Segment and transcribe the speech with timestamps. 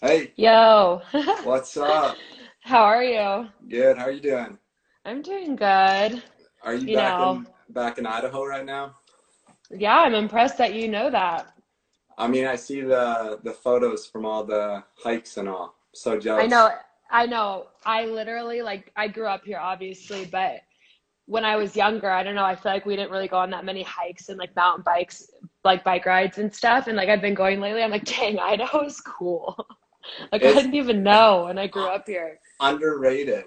[0.00, 1.02] Hey, Yo,
[1.42, 2.24] what's up?
[2.62, 3.48] how are you?
[3.68, 3.98] Good.
[3.98, 4.58] How are you doing?
[5.06, 6.22] I'm doing good.
[6.62, 8.96] Are you You back know, in back in Idaho right now?
[9.70, 11.52] yeah, I'm impressed that you know that.
[12.18, 15.76] I mean, I see the the photos from all the hikes and all.
[15.92, 16.34] So jealous.
[16.36, 16.70] I know,
[17.10, 17.66] I know.
[17.84, 20.60] I literally like I grew up here obviously, but
[21.26, 23.50] when I was younger, I don't know, I feel like we didn't really go on
[23.50, 25.28] that many hikes and like mountain bikes,
[25.64, 26.86] like bike rides and stuff.
[26.88, 29.66] And like I've been going lately, I'm like, dang, Idaho is cool.
[30.32, 32.38] Like I It's didn't even know when I grew up here.
[32.60, 33.44] underrated,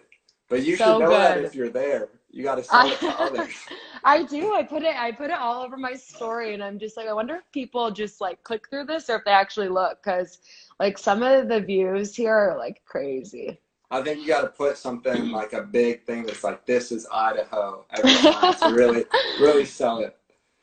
[0.50, 2.10] but you should So know that if you're there.
[2.32, 3.50] You got to sell it to I others.
[4.04, 4.54] I do.
[4.54, 7.14] I put it I put it all over my story and I'm just like I
[7.14, 10.40] wonder if people just like click through this or if they actually look because
[10.80, 13.60] like some of the views here are like crazy.
[13.90, 17.08] I think you got to put something like a big thing that's like, "This is
[17.12, 19.06] Idaho" every time to really
[19.40, 20.17] really sell it.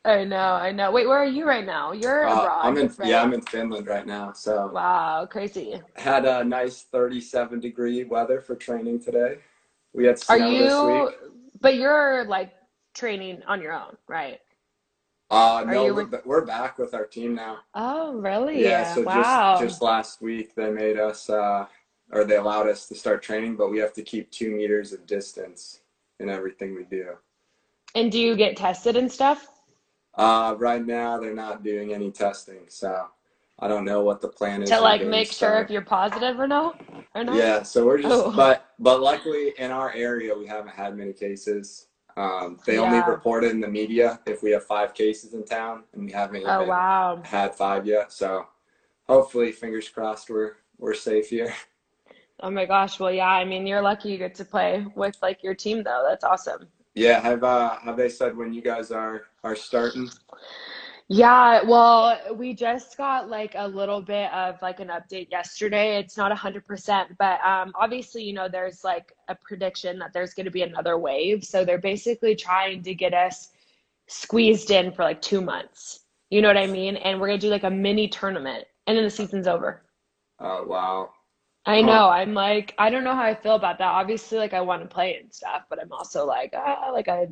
[0.05, 0.91] I know, I know.
[0.91, 1.91] Wait, where are you right now?
[1.93, 3.21] You're Uh, I'm abroad, in yeah.
[3.23, 5.81] I'm in Finland right now, so Wow, crazy.
[5.95, 9.39] had a nice 37 degree weather for training today.
[9.93, 11.17] We had Are snow this you, week.
[11.61, 12.53] but you're like
[12.93, 14.39] training on your own, right?
[15.31, 17.59] Uh, Are no, you we're we're back with our team now.
[17.75, 18.61] oh, really?
[18.61, 19.55] Yeah, so just Wow.
[19.59, 21.65] just last week they made us uh,
[22.11, 25.05] or they allowed us to start training, but we have to keep two meters of
[25.07, 25.81] distance
[26.19, 27.15] in everything we do.
[27.95, 29.47] And do you get tested and stuff?
[30.17, 33.07] Uh, right now they're not doing any testing, so
[33.59, 36.47] I don't know what the plan is to like make sure if you're positive or
[36.47, 36.75] no?
[37.13, 37.35] Or not?
[37.35, 41.13] Yeah, so we're just, Oh, but but luckily in our area we haven't had many
[41.13, 41.87] cases.
[42.17, 43.09] Um, they only yeah.
[43.09, 46.43] report it in the media if we have five cases in town, and we haven't
[46.45, 47.21] Oh, wow.
[47.25, 48.13] had five yet.
[48.13, 48.45] So
[49.07, 51.53] hopefully, fingers crossed, we're we're safe here.
[52.41, 52.99] Oh my gosh.
[52.99, 56.05] Well, yeah, I mean, you're lucky you get to play with like your team though.
[56.05, 56.67] That's awesome.
[56.95, 60.09] Yeah, have uh have they said when you guys are are starting?
[61.07, 65.97] Yeah, well, we just got like a little bit of like an update yesterday.
[65.97, 70.45] It's not 100%, but um obviously, you know, there's like a prediction that there's going
[70.45, 71.43] to be another wave.
[71.43, 73.51] So they're basically trying to get us
[74.07, 75.99] squeezed in for like two months.
[76.29, 76.95] You know what I mean?
[76.97, 79.83] And we're going to do like a mini tournament and then the season's over.
[80.39, 81.09] Oh wow.
[81.65, 82.09] I know.
[82.09, 83.87] I'm like, I don't know how I feel about that.
[83.87, 87.27] Obviously, like I want to play and stuff, but I'm also like, ah, like I,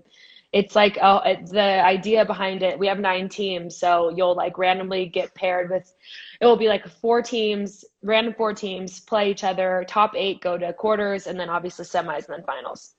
[0.51, 2.77] it's like, oh, it, the idea behind it.
[2.77, 5.93] We have nine teams, so you'll like randomly get paired with,
[6.41, 9.85] it will be like four teams, random four teams play each other.
[9.87, 12.95] Top eight go to quarters, and then obviously semis and then finals.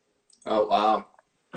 [0.46, 1.06] Oh wow.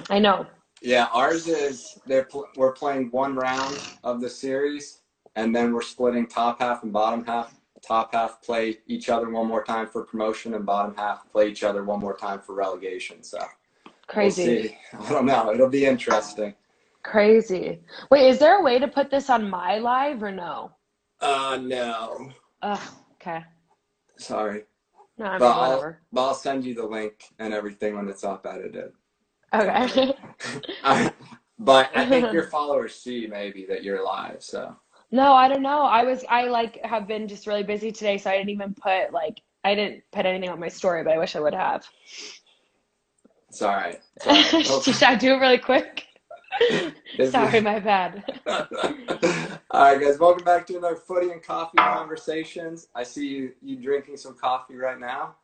[0.09, 0.45] I know.
[0.81, 5.01] Yeah, ours is they're we're playing one round of the series,
[5.35, 7.53] and then we're splitting top half and bottom half.
[7.87, 11.63] Top half play each other one more time for promotion, and bottom half play each
[11.63, 13.23] other one more time for relegation.
[13.23, 13.47] So we'll
[14.07, 14.67] Crazy.
[14.67, 14.77] see.
[14.99, 15.53] I don't know.
[15.53, 16.53] It'll be interesting.
[17.03, 17.79] Crazy.
[18.11, 20.71] Wait, is there a way to put this on my live or no?
[21.21, 22.29] Uh no.
[22.61, 22.79] Ugh,
[23.13, 23.45] okay.
[24.17, 24.65] Sorry.
[25.17, 28.45] No, I But I'll but I'll send you the link and everything when it's up
[28.45, 28.91] edited.
[29.53, 30.13] Okay.
[31.59, 34.75] but I think your followers see maybe that you're live, so
[35.11, 35.83] No, I don't know.
[35.83, 39.13] I was I like have been just really busy today, so I didn't even put
[39.13, 41.85] like I didn't put anything on my story, but I wish I would have.
[43.49, 44.01] it's all right.
[44.15, 44.83] It's all right.
[44.83, 46.07] Should I do it really quick?
[47.29, 48.23] Sorry, my bad.
[49.69, 52.87] All right, guys, welcome back to another footy and coffee conversations.
[52.95, 55.35] I see you you drinking some coffee right now.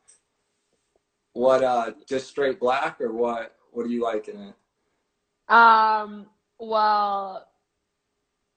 [1.33, 5.53] What uh just straight black or what what do you like in it?
[5.53, 7.47] Um, well,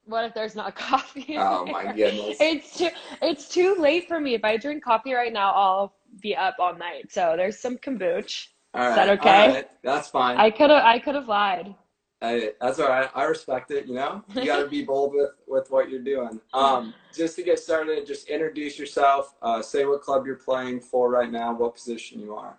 [0.06, 2.36] what if there's not coffee Oh my goodness.
[2.40, 2.88] It's too
[3.22, 4.34] it's too late for me.
[4.34, 7.12] If I drink coffee right now, I'll be up all night.
[7.12, 8.48] So there's some kombucha.
[8.74, 9.48] All Is that okay?
[9.48, 9.70] right.
[9.82, 10.36] That's fine.
[10.36, 11.74] I could have I could have lied.
[12.20, 13.10] Hey, that's all right.
[13.14, 14.24] I respect it, you know?
[14.34, 16.40] You got to be bold with with what you're doing.
[16.54, 21.10] Um just to get started, just introduce yourself, uh say what club you're playing for
[21.10, 22.58] right now, what position you are.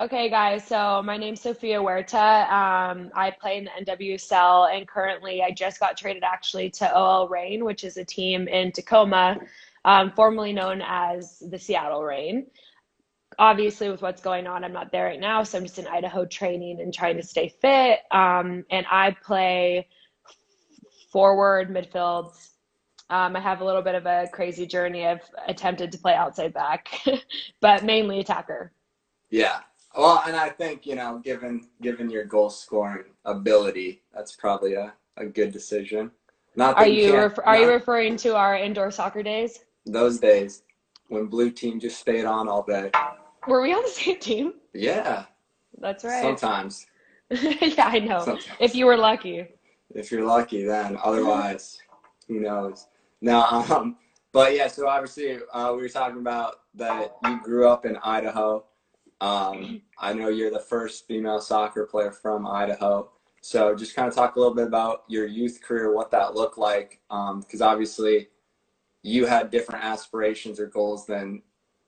[0.00, 2.50] Okay, guys, so my name's Sophia Huerta.
[2.50, 7.28] Um, I play in the NWSL, and currently I just got traded actually to OL
[7.28, 9.36] Reign, which is a team in Tacoma,
[9.84, 12.46] um, formerly known as the Seattle Reign.
[13.38, 16.24] Obviously, with what's going on, I'm not there right now, so I'm just in Idaho
[16.24, 18.00] training and trying to stay fit.
[18.10, 19.88] Um, and I play
[21.12, 22.34] forward, midfield.
[23.10, 25.06] Um, I have a little bit of a crazy journey.
[25.06, 26.88] I've attempted to play outside back,
[27.60, 28.72] but mainly attacker.
[29.28, 29.60] Yeah.
[29.96, 34.94] Well, and I think, you know, given given your goal scoring ability, that's probably a,
[35.16, 36.10] a good decision.
[36.56, 39.60] Not Are you you ref are you referring to our indoor soccer days?
[39.84, 40.62] those days
[41.08, 42.90] when blue team just stayed on all day.
[43.48, 44.54] Were we on the same team?
[44.72, 45.24] Yeah,
[45.78, 46.22] That's right.
[46.22, 46.86] sometimes.
[47.30, 48.20] Yeah, I know.
[48.20, 48.46] Sometimes.
[48.60, 49.46] If you were lucky.
[49.94, 50.98] If you're lucky then.
[51.02, 51.78] Otherwise,
[52.28, 52.86] who knows?
[53.20, 53.96] Now, um
[54.32, 58.64] but yeah, so obviously uh, we were talking about that you grew up in Idaho.
[59.22, 63.08] Um, I know you're the first female soccer player from Idaho.
[63.40, 66.58] So just kind of talk a little bit about your youth career, what that looked
[66.58, 68.28] like, because um, obviously
[69.04, 71.40] you had different aspirations or goals than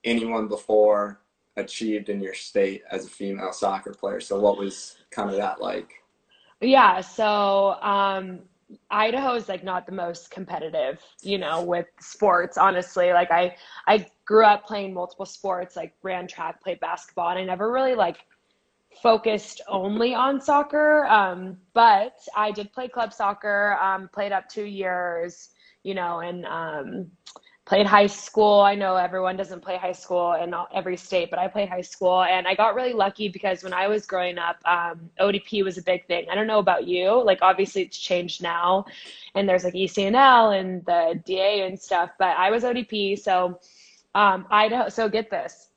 [0.05, 1.23] anyone before
[1.57, 4.21] achieved in your state as a female soccer player.
[4.21, 5.93] So what was kind of that like?
[6.61, 8.41] Yeah, so um,
[8.91, 12.57] Idaho is like not the most competitive, you know, with sports.
[12.57, 13.57] Honestly, like I
[13.87, 17.95] I grew up playing multiple sports, like ran track, played basketball, and I never really
[17.95, 18.19] like
[19.03, 21.07] focused only on soccer.
[21.07, 25.51] Um, but I did play club soccer, um, played up two years,
[25.83, 27.11] you know, and um,
[27.65, 28.61] played high school.
[28.61, 32.23] I know everyone doesn't play high school in every state, but I played high school.
[32.23, 35.83] And I got really lucky because when I was growing up, um, ODP was a
[35.83, 36.27] big thing.
[36.31, 37.23] I don't know about you.
[37.25, 38.85] Like, obviously, it's changed now.
[39.35, 42.11] And there's like ECNL and the DA and stuff.
[42.19, 43.19] But I was ODP.
[43.19, 43.59] So,
[44.15, 44.89] um, Idaho.
[44.91, 45.69] So, get this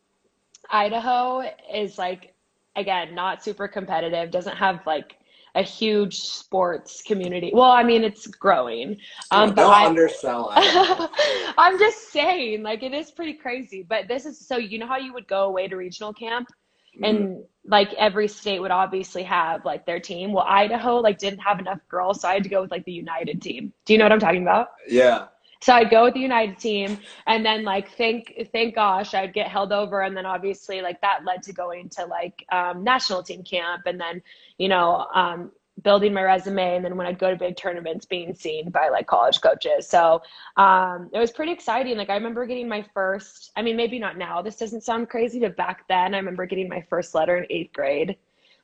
[0.70, 1.44] Idaho
[1.74, 2.34] is like
[2.78, 5.17] again, not super competitive, doesn't have like
[5.58, 7.52] a huge sports community.
[7.54, 8.98] Well, I mean, it's growing.
[9.32, 10.52] Um, Don't I, undersell.
[11.58, 13.84] I'm just saying, like, it is pretty crazy.
[13.84, 16.48] But this is so you know how you would go away to regional camp,
[16.96, 17.04] mm-hmm.
[17.04, 20.32] and like every state would obviously have like their team.
[20.32, 22.94] Well, Idaho like didn't have enough girls, so I had to go with like the
[22.94, 23.74] United team.
[23.86, 24.70] Do you know what I'm talking about?
[24.88, 25.28] Yeah.
[25.62, 29.48] So I'd go with the United team and then like thank thank gosh I'd get
[29.48, 33.44] held over and then obviously like that led to going to like um, national team
[33.44, 34.22] camp and then
[34.58, 35.52] you know um,
[35.84, 39.08] building my resume and then when I'd go to big tournaments being seen by like
[39.08, 39.88] college coaches.
[39.88, 40.22] So
[40.58, 41.98] um, it was pretty exciting.
[41.98, 45.40] Like I remember getting my first I mean maybe not now this doesn't sound crazy
[45.40, 48.18] but back then I remember getting my first letter in 8th grade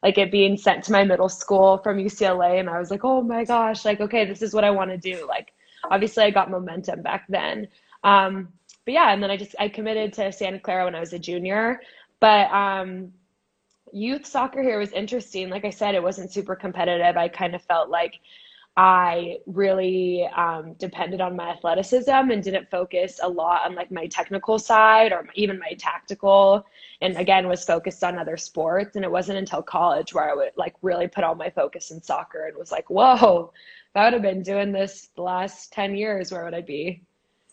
[0.03, 3.21] like it being sent to my middle school from UCLA and I was like oh
[3.21, 5.53] my gosh like okay this is what I want to do like
[5.89, 7.67] obviously I got momentum back then.
[8.03, 8.49] Um,
[8.85, 11.19] but yeah, and then I just I committed to Santa Clara when I was a
[11.19, 11.81] junior.
[12.19, 13.13] But um,
[13.91, 15.49] youth soccer here was interesting.
[15.49, 17.15] Like I said, it wasn't super competitive.
[17.17, 18.19] I kind of felt like
[18.75, 24.07] I really um, depended on my athleticism and didn't focus a lot on like my
[24.07, 26.65] technical side or even my tactical.
[27.01, 28.95] And again, was focused on other sports.
[28.95, 32.01] And it wasn't until college where I would like really put all my focus in
[32.01, 35.95] soccer and was like, whoa, if I would have been doing this the last 10
[35.95, 37.03] years, where would I be?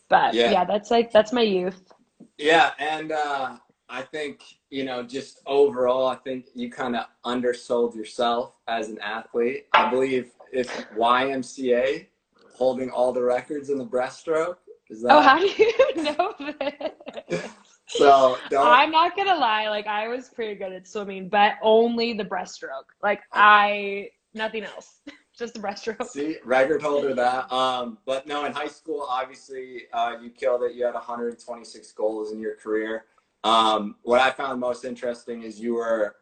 [0.08, 1.92] But yeah, yeah that's like, that's my youth.
[2.38, 2.70] Yeah.
[2.78, 3.56] And uh,
[3.90, 4.40] I think,
[4.70, 9.66] you know, just overall, I think you kind of undersold yourself as an athlete.
[9.74, 12.06] I believe if YMCA
[12.54, 14.56] holding all the records in the breaststroke.
[14.90, 15.12] Is that...
[15.12, 17.50] Oh, how do you know this?
[17.86, 18.66] so don't...
[18.66, 22.90] I'm not gonna lie, like I was pretty good at swimming, but only the breaststroke.
[23.02, 25.00] Like I nothing else
[25.40, 26.04] just the breaststroke.
[26.06, 27.50] See, record holder that.
[27.52, 30.74] Um, but no, in high school, obviously, uh, you killed it.
[30.74, 33.06] You had 126 goals in your career.
[33.42, 36.16] Um, what I found most interesting is you were,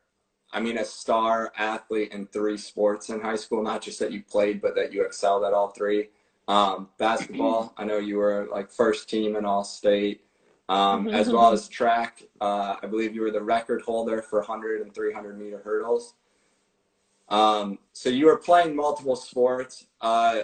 [0.53, 3.63] I mean, a star athlete in three sports in high school.
[3.63, 6.09] Not just that you played, but that you excelled at all three.
[6.47, 10.23] Um, basketball, I know you were like first team in all state.
[10.71, 12.23] Um, as well as track.
[12.43, 16.13] Uh, I believe you were the record holder for 100 and 300 meter hurdles.
[17.31, 20.41] Um, so you were playing multiple sports, uh,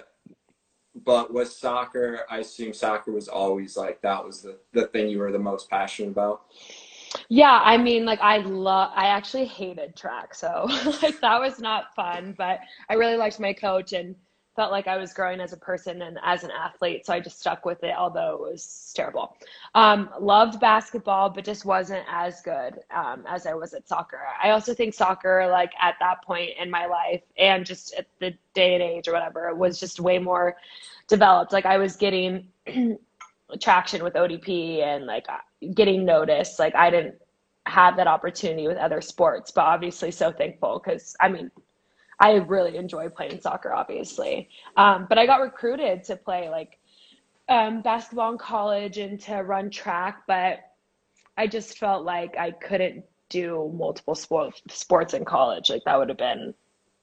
[1.03, 5.19] but with soccer, I assume soccer was always like that was the, the thing you
[5.19, 6.43] were the most passionate about.
[7.29, 8.91] Yeah, I mean, like I love.
[8.95, 10.65] I actually hated track, so
[11.01, 12.35] like that was not fun.
[12.37, 12.59] But
[12.89, 14.15] I really liked my coach, and
[14.55, 17.05] felt like I was growing as a person and as an athlete.
[17.05, 19.35] So I just stuck with it, although it was terrible.
[19.73, 24.21] Um, loved basketball, but just wasn't as good um, as I was at soccer.
[24.41, 28.33] I also think soccer, like at that point in my life and just at the
[28.53, 30.55] day and age or whatever, was just way more
[31.07, 31.51] developed.
[31.51, 32.47] Like I was getting
[33.59, 35.27] traction with ODP and like
[35.73, 36.59] getting noticed.
[36.59, 37.15] Like I didn't
[37.65, 41.51] have that opportunity with other sports, but obviously so thankful because I mean,
[42.19, 44.49] I really enjoy playing soccer, obviously.
[44.77, 46.79] Um, but I got recruited to play like
[47.49, 50.59] um, basketball in college and to run track, but
[51.37, 55.69] I just felt like I couldn't do multiple sport, sports in college.
[55.69, 56.53] Like that would have been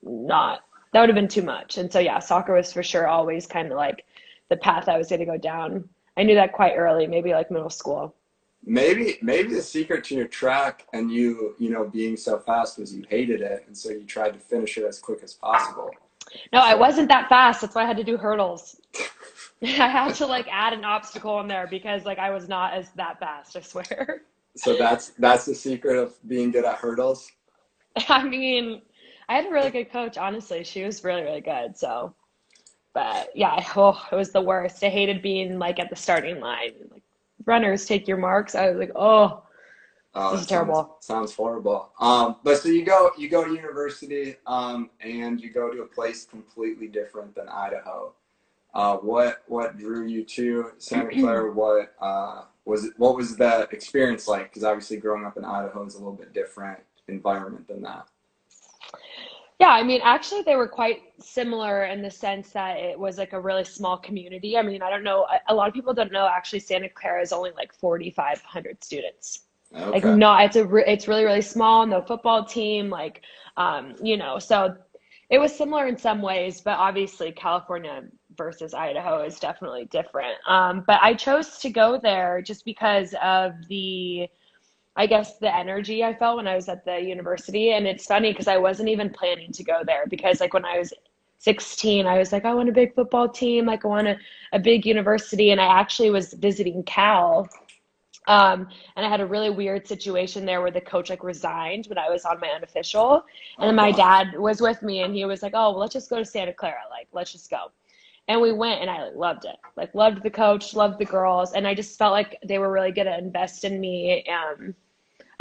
[0.02, 0.60] not,
[0.92, 1.76] that would have been too much.
[1.76, 4.04] And so, yeah, soccer was for sure always kind of like
[4.48, 5.88] the path I was going to go down.
[6.16, 8.14] I knew that quite early, maybe like middle school
[8.64, 12.94] maybe maybe the secret to your track and you you know being so fast was
[12.94, 15.90] you hated it and so you tried to finish it as quick as possible
[16.52, 16.66] no so.
[16.66, 18.80] i wasn't that fast that's why i had to do hurdles
[19.62, 22.90] i had to like add an obstacle in there because like i was not as
[22.90, 24.22] that fast i swear
[24.56, 27.32] so that's that's the secret of being good at hurdles
[28.08, 28.80] i mean
[29.28, 32.14] i had a really good coach honestly she was really really good so
[32.94, 34.82] but yeah, oh, it was the worst.
[34.84, 36.72] I hated being like at the starting line.
[36.90, 37.01] Like
[37.46, 38.54] runners take your marks.
[38.54, 39.42] I was like, oh,
[40.14, 40.96] Oh, This is that sounds- terrible.
[41.00, 41.90] Sounds horrible.
[41.98, 45.86] Um, but so you go you go to university, um, and you go to a
[45.86, 48.12] place completely different than Idaho.
[48.74, 51.50] Uh, what what drew you to Santa Clara?
[51.50, 54.50] What uh, was it, what was that experience like?
[54.50, 58.06] Because obviously growing up in Idaho is a little bit different environment than that.
[59.62, 63.32] Yeah, I mean, actually, they were quite similar in the sense that it was like
[63.32, 64.58] a really small community.
[64.58, 67.32] I mean, I don't know, a- lot of people don't know actually Santa Clara is
[67.32, 69.42] only like 4,500 students.
[69.72, 73.22] Like, no, it's a, re- it's really, really small, no football team, like,
[73.56, 74.74] um, you know, so
[75.30, 78.02] it was similar in some ways, but obviously California
[78.36, 80.38] versus Idaho is definitely different.
[80.48, 84.26] Um, but I chose to go there just because of the,
[84.96, 87.72] I guess the energy I felt when I was at the university.
[87.72, 90.78] And it's funny because I wasn't even planning to go there because like when I
[90.78, 90.92] was
[91.38, 94.16] 16, I was like, I want a big football team, like I want a,
[94.52, 95.50] a big university.
[95.50, 97.48] And I actually was visiting Cal.
[98.28, 101.98] Um, and I had a really weird situation there where the coach like resigned when
[101.98, 103.24] I was on my unofficial.
[103.60, 105.94] And then my Oh, dad was with me and he was like, Oh, well, let's
[105.94, 106.82] just go to Santa Clara.
[106.90, 107.72] Like, let's just go.
[108.28, 109.56] And we went and I loved it.
[109.76, 112.92] Like loved the coach, loved the girls, and I just felt like they were really
[112.92, 114.24] gonna invest in me.
[114.28, 114.74] Um,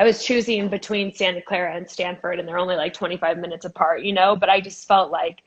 [0.01, 4.01] I was choosing between Santa Clara and Stanford, and they're only like 25 minutes apart,
[4.01, 4.35] you know.
[4.35, 5.43] But I just felt like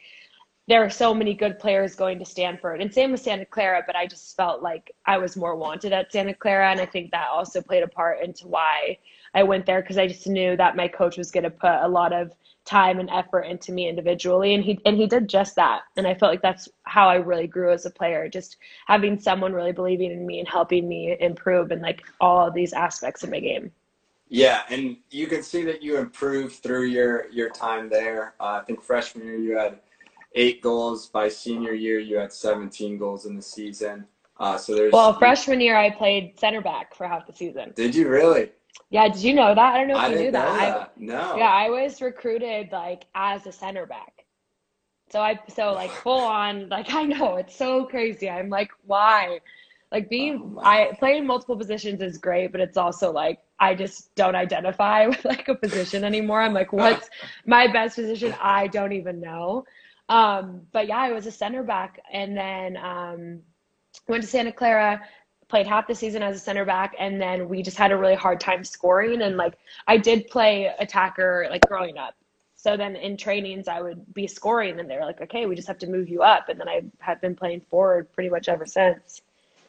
[0.69, 3.83] there are so many good players going to Stanford, and same with Santa Clara.
[3.85, 7.11] But I just felt like I was more wanted at Santa Clara, and I think
[7.11, 8.97] that also played a part into why
[9.35, 11.89] I went there because I just knew that my coach was going to put a
[11.89, 12.31] lot of
[12.65, 15.81] time and effort into me individually, and he and he did just that.
[15.97, 19.53] And I felt like that's how I really grew as a player, just having someone
[19.53, 23.41] really believing in me and helping me improve in like all these aspects of my
[23.41, 23.73] game.
[24.35, 28.35] Yeah, and you can see that you improved through your your time there.
[28.41, 29.79] Uh, I think freshman year you had
[30.35, 31.07] eight goals.
[31.09, 34.07] By senior year, you had 17 goals in the season.
[34.41, 37.73] Uh, so there's Well, freshman year I played center back for half the season.
[37.77, 38.51] Did you really?
[38.91, 39.75] Yeah, did you know that?
[39.75, 40.77] I don't know if I you knew know that.
[40.81, 41.37] I- No.
[41.37, 44.25] Yeah, I was recruited like as a center back.
[45.11, 48.29] So I so like full on like I know it's so crazy.
[48.29, 49.39] I'm like, why?
[49.93, 50.63] Like Oh, being my.
[50.65, 55.25] I playing multiple positions is great, but it's also like I just don't identify with
[55.25, 56.43] like a position anymore.
[56.43, 57.09] I'm like, what's
[57.47, 58.35] my best position?
[58.41, 59.65] I don't even know.
[60.09, 63.41] Um, but yeah, I was a center back and then um
[64.09, 65.01] went to Santa Clara,
[65.49, 68.15] played half the season as a center back, and then we just had a really
[68.15, 69.23] hard time scoring.
[69.23, 69.55] And like
[69.87, 72.15] I did play attacker like growing up.
[72.57, 75.69] So then in trainings I would be scoring and they were like, okay, we just
[75.69, 76.49] have to move you up.
[76.49, 79.21] And then I have been playing forward pretty much ever since.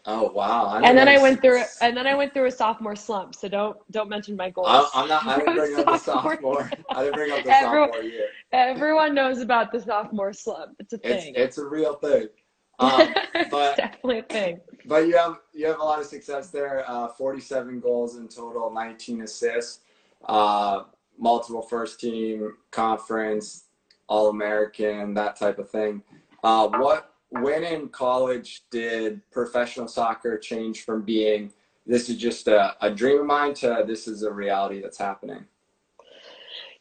[0.08, 0.66] Oh wow.
[0.68, 3.34] I And then I went through and then I went through a sophomore slump.
[3.36, 4.68] So don't don't mention my goals.
[4.70, 5.26] I, I'm not.
[5.26, 6.72] I didn't bring up the sophomore.
[6.92, 8.28] I didn't bring up the Everyone- sophomore year.
[8.52, 10.76] Everyone knows about the sophomore slump.
[10.80, 11.34] It's a thing.
[11.36, 12.28] it's a real thing.
[12.78, 14.60] Um, it's but definitely a thing.
[14.86, 16.84] but you have you have a lot of success there.
[16.86, 19.80] Uh, 47 goals in total, 19 assists,
[20.26, 20.84] uh,
[21.18, 23.68] multiple first team conference,
[24.10, 26.04] All American, that type of thing.
[26.44, 31.52] Uh, what when in college did professional soccer change from being
[31.86, 35.46] this is just a, a dream of mine to this is a reality that's happening?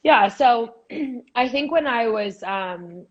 [0.03, 0.77] Yeah, so
[1.35, 3.07] I think when I was um,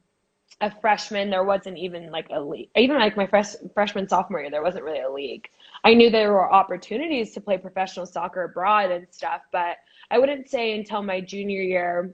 [0.62, 2.70] a freshman, there wasn't even like a league.
[2.76, 5.50] Even like my fresh, freshman sophomore year, there wasn't really a league.
[5.84, 9.78] I knew there were opportunities to play professional soccer abroad and stuff, but
[10.10, 12.14] I wouldn't say until my junior year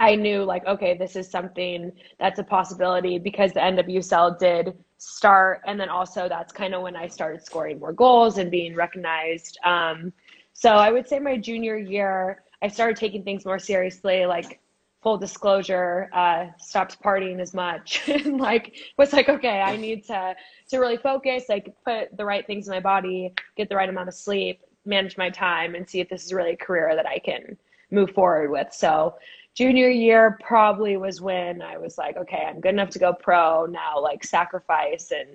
[0.00, 5.62] I knew like, okay, this is something that's a possibility because the NWSL did start,
[5.66, 9.58] and then also that's kind of when I started scoring more goals and being recognized.
[9.64, 10.12] Um,
[10.52, 14.60] so I would say my junior year, I started taking things more seriously, like
[15.02, 20.34] full disclosure, uh, stopped partying as much, and like was like, okay, I need to
[20.70, 24.08] to really focus, like put the right things in my body, get the right amount
[24.08, 27.18] of sleep, manage my time, and see if this is really a career that I
[27.18, 27.56] can
[27.90, 28.72] move forward with.
[28.72, 29.14] So
[29.54, 33.66] junior year probably was when I was like, okay, I'm good enough to go pro
[33.66, 35.28] now, like sacrifice and,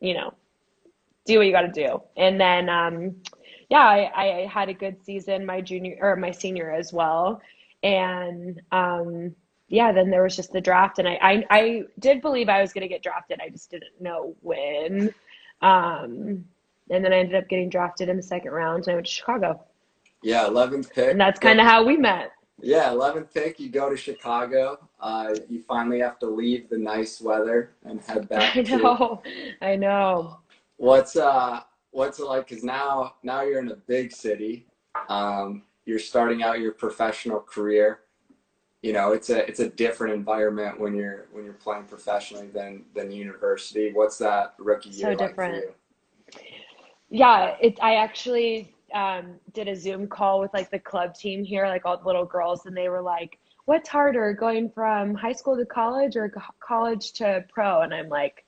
[0.00, 0.34] you know,
[1.26, 2.02] do what you got to do.
[2.16, 3.16] And then, um,
[3.68, 7.40] yeah, I, I had a good season my junior or my senior as well.
[7.82, 9.34] And, um,
[9.68, 12.72] yeah, then there was just the draft and I, I, I did believe I was
[12.72, 13.40] going to get drafted.
[13.40, 15.12] I just didn't know when.
[15.62, 16.44] Um,
[16.90, 19.12] and then I ended up getting drafted in the second round and I went to
[19.12, 19.60] Chicago.
[20.22, 21.10] Yeah, 11th pick.
[21.10, 22.30] And that's kind of how we met.
[22.60, 24.78] Yeah, 11th pick, you go to Chicago.
[25.00, 29.22] Uh, you finally have to leave the nice weather and head back I to know.
[29.60, 30.38] I know.
[30.78, 31.60] what's uh
[31.90, 32.48] what's it like?
[32.48, 34.66] Because now now you're in a big city.
[35.08, 38.00] Um, you're starting out your professional career.
[38.82, 42.84] you know, it's a it's a different environment when you're when you're playing professionally than
[42.94, 43.92] than university.
[43.92, 45.74] What's that rookie So year like for you?
[47.10, 51.66] Yeah, it, I actually um, did a Zoom call with like the club team here,
[51.66, 55.56] like all the little girls, and they were like, "What's harder, going from high school
[55.56, 58.44] to college or college to pro?" And I'm like,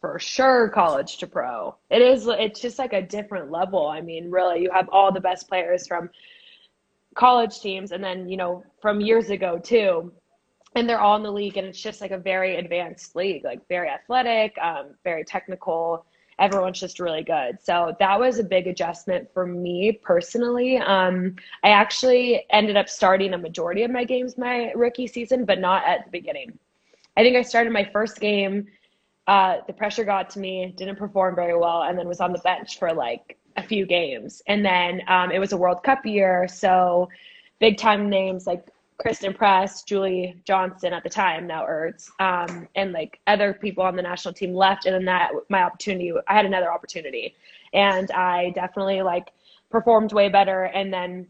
[0.00, 1.76] "For sure, college to pro.
[1.90, 2.26] It is.
[2.26, 3.86] It's just like a different level.
[3.86, 6.10] I mean, really, you have all the best players from
[7.14, 10.12] college teams, and then you know from years ago too."
[10.76, 13.60] And they're all in the league, and it's just like a very advanced league, like
[13.68, 16.04] very athletic, um, very technical
[16.38, 17.58] everyone's just really good.
[17.62, 20.78] So that was a big adjustment for me personally.
[20.78, 25.60] Um, I actually ended up starting a majority of my games my rookie season, but
[25.60, 26.58] not at the beginning.
[27.16, 28.66] I think I started my first game.
[29.26, 32.38] Uh, the pressure got to me, didn't perform very well, and then was on the
[32.40, 34.42] bench for like a few games.
[34.46, 37.08] And then um, it was a World Cup year, so
[37.60, 38.66] big time names like
[38.98, 43.96] Christen Press, Julie Johnston at the time, now Ertz, um, and like other people on
[43.96, 47.34] the national team left, and then that my opportunity, I had another opportunity,
[47.72, 49.32] and I definitely like
[49.70, 51.26] performed way better, and then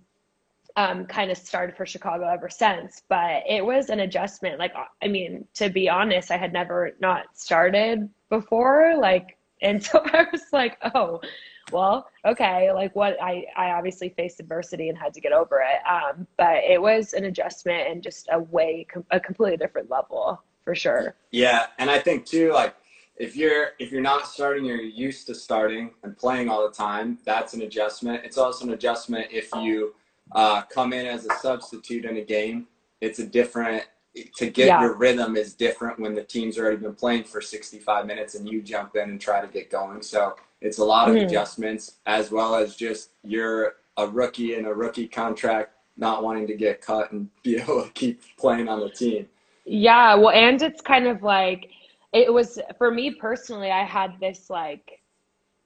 [0.76, 3.02] um, kind of started for Chicago ever since.
[3.09, 4.59] But it was an adjustment.
[4.59, 10.02] Like, I mean, to be honest, I had never not started before, like, and so
[10.04, 11.21] I was like, oh,
[11.75, 15.87] well, okay, like what I, I obviously faced adversity and had to get over it.
[15.87, 20.75] Um, but it was an adjustment and just a way, a completely different level for
[20.75, 21.16] sure.
[21.33, 22.75] Yeah, and I think too, like
[23.16, 27.19] if you're if you're not starting, you're used to starting and playing all the time.
[27.25, 28.25] That's an adjustment.
[28.25, 29.95] It's also an adjustment if you
[30.33, 32.69] uh, come in as a substitute in a game.
[33.00, 33.85] It's a different
[34.37, 34.81] to get Yeah.
[34.81, 38.62] your rhythm is different when the team's already been playing for 65 minutes and you
[38.62, 40.02] jump in and try to get going.
[40.02, 41.25] So it's a lot of Mhm.
[41.25, 46.56] adjustments as well as just you're a rookie in a rookie contract, not wanting to
[46.56, 49.28] get cut and be able to keep playing on the team.
[49.64, 51.70] Yeah, well, and it's kind of like
[52.12, 55.00] it was for me personally, I had this like,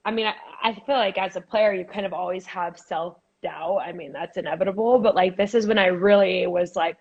[0.05, 3.17] I mean, I, I feel like as a player, you kind of always have self
[3.43, 3.79] doubt.
[3.85, 6.97] I mean, that's inevitable, but like this is when I really was like,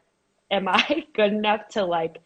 [0.51, 2.19] am I good enough to like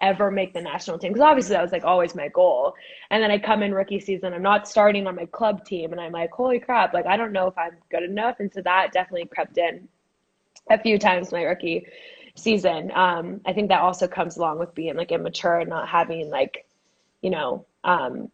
[0.00, 1.12] ever make the national team?
[1.12, 2.74] Because obviously that was like always my goal.
[3.10, 6.00] And then I come in rookie season, I'm not starting on my club team, and
[6.00, 8.36] I'm like, holy crap, like I don't know if I'm good enough.
[8.40, 9.88] And so that definitely crept in
[10.70, 11.86] a few times my rookie
[12.34, 12.90] season.
[12.94, 16.66] Um, I think that also comes along with being like immature and not having like,
[17.22, 18.30] you know, um,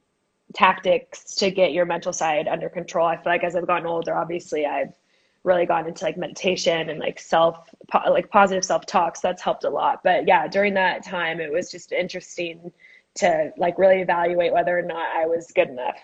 [0.54, 3.06] tactics to get your mental side under control.
[3.06, 4.94] I feel like as I've gotten older, obviously I've
[5.46, 9.16] really gone into like meditation and like self, po- like positive self talk.
[9.16, 10.02] So that's helped a lot.
[10.02, 12.72] But yeah, during that time, it was just interesting
[13.14, 15.96] to like really evaluate whether or not I was good enough,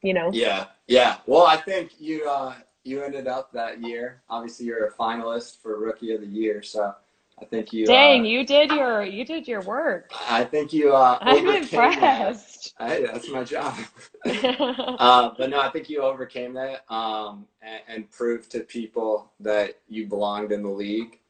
[0.00, 0.30] you know?
[0.32, 1.18] Yeah, yeah.
[1.26, 2.54] Well, I think you uh,
[2.84, 4.22] you ended up that year.
[4.30, 6.94] Obviously, you're a finalist for Rookie of the Year, so
[7.40, 7.86] I think you.
[7.86, 10.10] Dang, uh, you did your you did your work.
[10.28, 10.94] I think you.
[10.94, 11.62] Uh, I'm overcame that.
[11.62, 12.74] impressed.
[12.80, 13.78] Hey, that's my job.
[14.26, 19.78] uh, but no, I think you overcame that um, and, and proved to people that
[19.88, 21.20] you belonged in the league.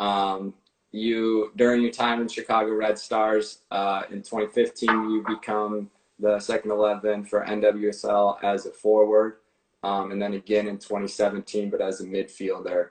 [0.00, 0.54] Um,
[0.90, 6.70] you during your time in Chicago Red Stars uh, in 2015, you become the second
[6.70, 9.36] 11 for NWSL as a forward,
[9.82, 12.88] um, and then again in 2017, but as a midfielder.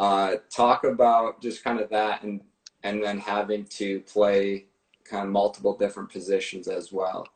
[0.00, 2.40] Uh, talk about just kind of that, and
[2.84, 4.64] and then having to play
[5.04, 7.28] kind of multiple different positions as well.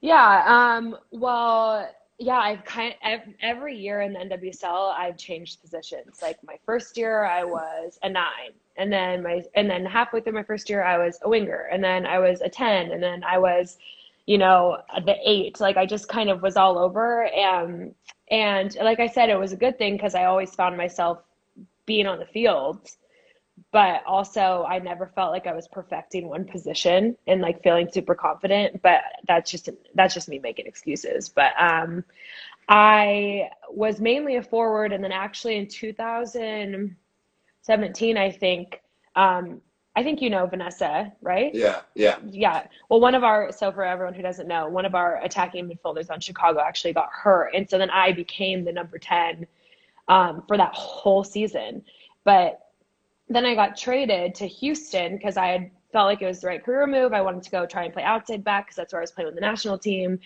[0.00, 6.22] Yeah, um, well, yeah, I've kind ev- every year in the NWSL, I've changed positions.
[6.22, 10.34] Like my first year, I was a nine, and then my and then halfway through
[10.34, 13.24] my first year, I was a winger, and then I was a ten, and then
[13.24, 13.78] I was,
[14.28, 15.60] you know, the eight.
[15.60, 17.94] Like I just kind of was all over, and
[18.30, 21.18] and like I said, it was a good thing because I always found myself
[21.86, 22.90] being on the field
[23.72, 28.14] but also I never felt like I was perfecting one position and like feeling super
[28.14, 28.82] confident.
[28.82, 31.28] But that's just that's just me making excuses.
[31.28, 32.04] But um,
[32.68, 38.80] I was mainly a forward, and then actually in 2017, I think
[39.16, 39.60] um,
[39.96, 41.52] I think you know Vanessa, right?
[41.54, 42.18] Yeah, yeah.
[42.24, 42.66] Yeah.
[42.88, 46.10] Well, one of our, so for everyone who doesn't know, one of our attacking midfielders
[46.10, 47.52] on Chicago actually got hurt.
[47.54, 49.46] And so then I became the number 10
[50.06, 51.82] um, for that whole season.
[52.24, 52.60] But
[53.28, 56.64] then I got traded to Houston because I had felt like it was the right
[56.64, 57.12] career move.
[57.12, 59.26] I wanted to go try and play outside back because that's where I was playing
[59.26, 60.20] with the national team.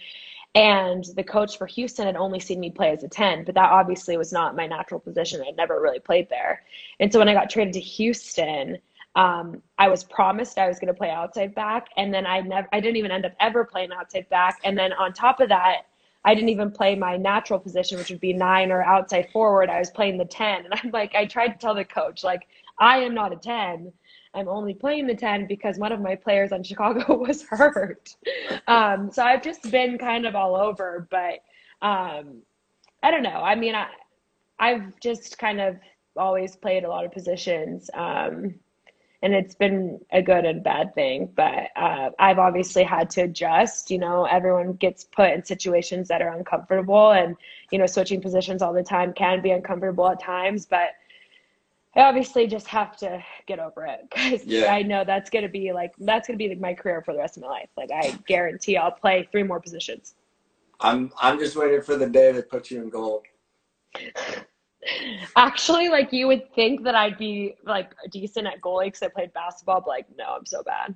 [0.55, 3.71] And the coach for Houston had only seen me play as a 10, but that
[3.71, 5.43] obviously was not my natural position.
[5.47, 6.63] I'd never really played there.
[7.01, 8.79] And so when I got traded to Houston,
[9.15, 12.69] um, I was promised I was going to play outside back, and then I never,
[12.73, 14.59] I didn't even end up ever playing outside back.
[14.65, 15.83] And then on top of that,
[16.25, 19.69] I didn't even play my natural position, which would be nine or outside forward.
[19.69, 20.65] I was playing the 10.
[20.65, 22.47] And I'm like, I tried to tell the coach, like,
[22.79, 23.93] I am not a 10.
[24.35, 28.15] I'm only playing the 10 because one of my players on Chicago was hurt.
[28.67, 31.43] Um, so I've just been kind of all over, but
[31.83, 32.43] um,
[33.03, 33.31] I don't know.
[33.31, 33.89] I mean, I,
[34.59, 35.77] I've just kind of
[36.17, 37.91] always played a lot of positions.
[37.95, 38.55] Um,
[39.23, 43.91] and it's been a good and bad thing, but uh, I've obviously had to adjust.
[43.91, 47.37] You know, everyone gets put in situations that are uncomfortable, and
[47.71, 50.67] you know, switching positions all the time can be uncomfortable at times.
[50.67, 50.91] But
[51.95, 54.73] I obviously just have to get over it because yeah.
[54.73, 57.37] I know that's gonna be like that's gonna be like my career for the rest
[57.37, 57.69] of my life.
[57.77, 60.17] Like I guarantee I'll play three more positions.
[60.81, 63.23] I'm I'm just waiting for the day they put you in goal.
[65.37, 69.33] Actually, like you would think that I'd be like decent at goalie because I played
[69.33, 70.95] basketball, but like no, I'm so bad,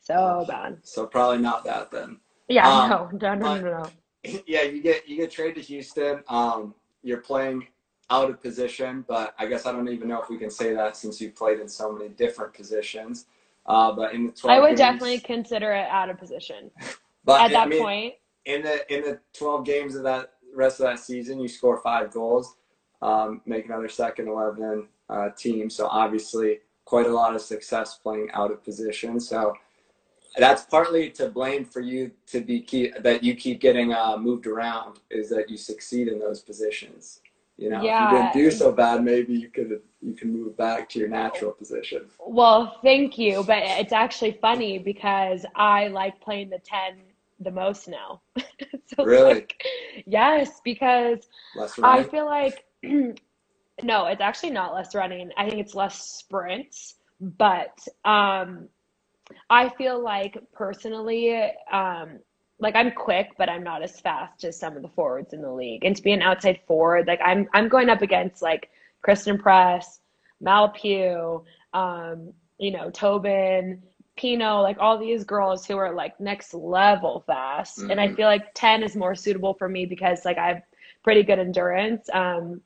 [0.00, 0.78] so bad.
[0.82, 2.18] So probably not that then.
[2.48, 3.90] Yeah, um, no, no, no, no, no.
[4.46, 6.22] Yeah, you get you get traded to Houston.
[6.28, 7.66] Um, you're playing
[8.10, 10.96] out of position, but I guess I don't even know if we can say that
[10.96, 13.26] since you played in so many different positions.
[13.66, 16.70] Uh, but in the 12 I would games, definitely consider it out of position.
[17.24, 18.14] but at that I mean, point,
[18.46, 22.10] in the in the 12 games of that rest of that season, you score five
[22.10, 22.56] goals
[23.02, 25.70] um, make another second 11 uh, team.
[25.70, 29.20] So obviously, quite a lot of success playing out of position.
[29.20, 29.54] So
[30.36, 34.46] that's partly to blame for you to be keep, that you keep getting uh, moved
[34.46, 37.20] around is that you succeed in those positions.
[37.56, 38.06] You know, yeah.
[38.06, 41.08] if you didn't do so bad, maybe you could you can move back to your
[41.08, 42.04] natural position.
[42.20, 46.98] Well, thank you, but it's actually funny because I like playing the ten
[47.40, 48.20] the most now.
[48.38, 49.34] so really?
[49.34, 49.64] Like,
[50.06, 51.28] yes, because
[51.82, 52.65] I feel like
[53.82, 55.30] no, it's actually not less running.
[55.36, 58.68] I think it's less sprints, but um,
[59.50, 62.20] I feel like personally, um,
[62.58, 65.52] like I'm quick, but I'm not as fast as some of the forwards in the
[65.52, 65.84] league.
[65.84, 68.70] And to be an outside forward, like I'm I'm going up against like
[69.02, 70.00] Christen Press,
[70.40, 73.82] Mal Pugh, um, you know, Tobin,
[74.16, 77.78] Pinoe, like all these girls who are like next level fast.
[77.78, 77.90] Mm-hmm.
[77.90, 78.16] And I mm-hmm.
[78.16, 80.62] feel like 10 is more suitable for me because like I have
[81.06, 82.10] pretty good endurance.
[82.12, 82.60] Um,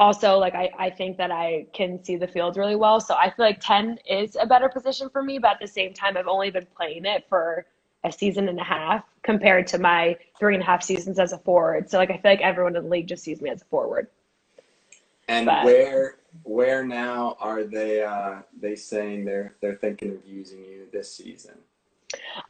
[0.00, 3.00] also like I, I think that I can see the field really well.
[3.00, 5.94] So I feel like 10 is a better position for me, but at the same
[5.94, 7.66] time, I've only been playing it for
[8.02, 11.38] a season and a half compared to my three and a half seasons as a
[11.38, 11.88] forward.
[11.88, 14.08] So like I feel like everyone in the league just sees me as a forward.
[15.28, 20.64] And but, where where now are they uh they saying they're they're thinking of using
[20.64, 21.58] you this season?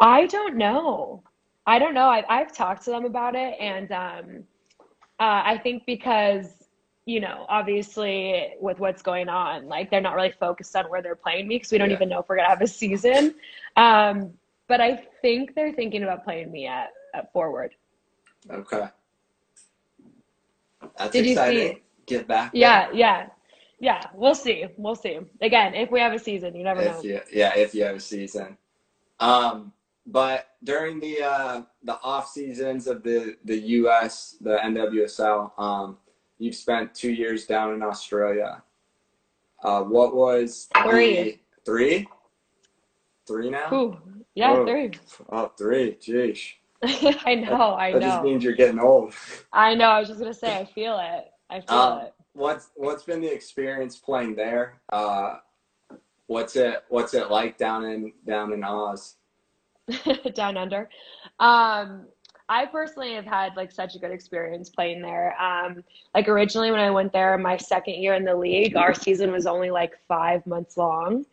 [0.01, 1.23] I don't know.
[1.67, 2.09] I don't know.
[2.09, 4.45] I've I've talked to them about it and um
[5.21, 6.47] uh, I think because
[7.07, 11.17] you know, obviously with what's going on, like they're not really focused on where they're
[11.17, 11.97] playing me because we don't yeah.
[11.97, 13.35] even know if we're gonna have a season.
[13.77, 14.33] Um,
[14.69, 17.75] but I think they're thinking about playing me at, at forward.
[18.49, 18.87] Okay.
[20.97, 21.59] That's Did exciting.
[21.61, 21.83] You see?
[22.07, 22.53] Get back.
[22.53, 22.61] There.
[22.61, 23.27] Yeah, yeah.
[23.81, 24.67] Yeah, we'll see.
[24.77, 25.19] We'll see.
[25.41, 27.03] Again, if we have a season, you never if know.
[27.03, 28.59] You, yeah, if you have a season.
[29.19, 29.73] Um,
[30.11, 35.97] but during the uh, the off seasons of the the US, the NWSL, um,
[36.41, 38.63] You've spent two years down in Australia.
[39.63, 41.39] Uh, what was three?
[41.67, 42.09] Three?
[43.27, 43.69] Three now?
[43.75, 43.99] Ooh,
[44.35, 44.91] yeah, oh, three.
[45.29, 45.99] Oh, three.
[46.01, 46.55] Jeez.
[47.27, 47.99] I know, I know.
[47.99, 49.13] That just means you're getting old.
[49.53, 49.91] I know.
[49.91, 51.27] I was just gonna say, I feel it.
[51.51, 52.15] I feel um, it.
[52.33, 54.81] What's What's been the experience playing there?
[54.91, 55.37] Uh,
[56.27, 59.17] what's it What's it like down in down in Oz?
[60.35, 60.89] down under.
[61.39, 62.07] Um,
[62.49, 65.41] I personally have had like such a good experience playing there.
[65.41, 69.31] Um, like originally when I went there, my second year in the league, our season
[69.31, 71.25] was only like five months long.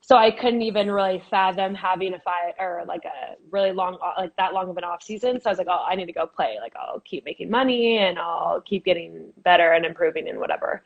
[0.00, 4.34] So I couldn't even really fathom having a five or like a really long, like
[4.36, 5.40] that long of an off season.
[5.40, 6.56] So I was like, oh, I need to go play.
[6.60, 10.84] Like I'll keep making money and I'll keep getting better and improving and whatever.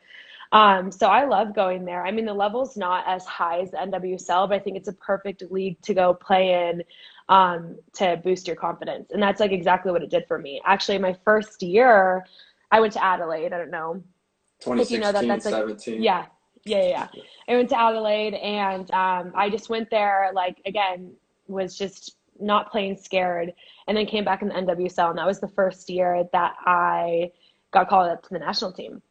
[0.51, 2.05] Um, so I love going there.
[2.05, 4.93] I mean, the level's not as high as the NWSL, but I think it's a
[4.93, 6.83] perfect league to go play in
[7.29, 9.11] um, to boost your confidence.
[9.11, 10.61] And that's like exactly what it did for me.
[10.65, 12.25] Actually, my first year,
[12.71, 13.53] I went to Adelaide.
[13.53, 14.03] I don't know.
[14.59, 16.03] 2016, you know that, that's like, 17.
[16.03, 16.25] Yeah,
[16.65, 17.07] yeah, yeah.
[17.47, 21.13] I went to Adelaide and um, I just went there, like, again,
[21.47, 23.53] was just not playing scared.
[23.87, 25.09] And then came back in the NWSL.
[25.09, 27.31] And that was the first year that I
[27.71, 29.01] got called up to the national team.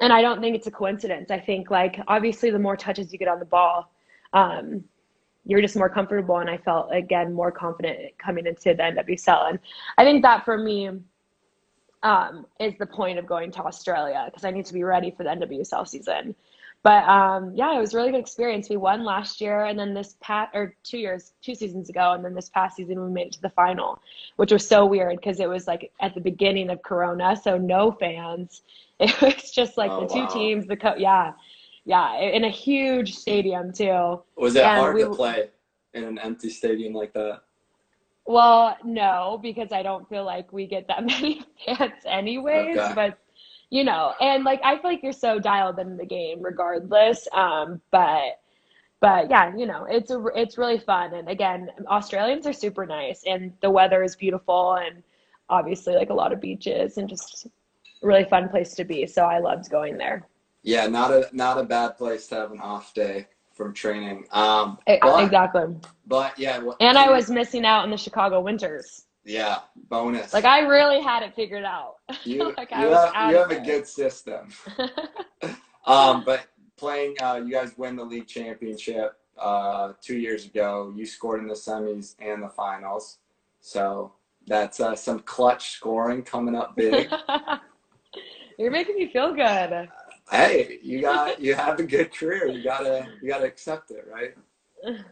[0.00, 1.30] And I don't think it's a coincidence.
[1.30, 3.90] I think, like, obviously, the more touches you get on the ball,
[4.32, 4.84] um,
[5.46, 6.38] you're just more comfortable.
[6.38, 9.50] And I felt again more confident coming into the NWSL.
[9.50, 9.58] And
[9.96, 10.90] I think that for me
[12.02, 15.24] um, is the point of going to Australia because I need to be ready for
[15.24, 16.34] the NWSL season.
[16.82, 18.68] But um, yeah, it was a really good experience.
[18.68, 22.24] We won last year, and then this past or two years, two seasons ago, and
[22.24, 24.00] then this past season we made it to the final,
[24.36, 27.90] which was so weird because it was like at the beginning of Corona, so no
[27.90, 28.62] fans.
[29.00, 30.26] It was just like oh, the two wow.
[30.26, 31.32] teams, the co- yeah,
[31.84, 34.22] yeah, in a huge stadium too.
[34.36, 35.50] Was it And hard we- to play
[35.94, 37.42] in an empty stadium like that?
[38.26, 42.92] Well, no, because I don't feel like we get that many fans anyways, Okay.
[42.94, 43.18] but
[43.70, 47.26] you know, and like I feel like you're so dialed in the game regardless.
[47.32, 48.40] Um, but
[49.00, 53.24] but yeah, you know, it's a it's really fun and again, Australians are super nice
[53.26, 55.02] and the weather is beautiful and
[55.48, 57.46] obviously like a lot of beaches and just
[58.02, 59.06] really fun place to be.
[59.06, 60.26] So I loved going there.
[60.62, 64.26] Yeah, not a not a bad place to have an off day from training.
[64.32, 65.74] Um, but, Exactly.
[66.06, 69.04] but yeah, what- And I was missing out in the Chicago winters.
[69.24, 70.32] yeah bonus.
[70.34, 71.96] Like I really had it figured out.
[72.24, 74.48] you like, I you was have, out you have a good system.
[75.86, 80.92] Um, but playing, uh, you guys win the league championship uh, two years ago.
[80.96, 83.18] You scored in the semis and the finals,
[83.60, 84.12] so
[84.48, 87.08] that's uh, some clutch scoring coming up big.
[88.58, 89.88] You're making me feel good.
[90.30, 92.48] hey, you got you have a good career.
[92.48, 94.34] You gotta you gotta accept it, right?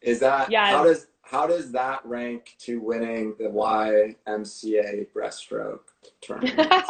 [0.00, 0.66] Is that Yeah.
[0.66, 5.80] how does how does that rank to winning the YMCA breaststroke
[6.20, 6.58] tournament?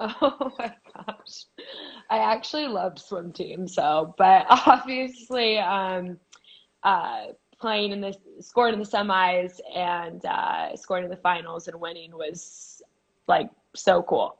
[0.00, 1.44] oh my gosh.
[2.10, 6.18] I actually loved swim team, so but obviously um
[6.82, 7.26] uh
[7.60, 12.12] playing in the scoring in the semis and uh scoring in the finals and winning
[12.12, 12.80] was
[13.26, 14.38] like so cool.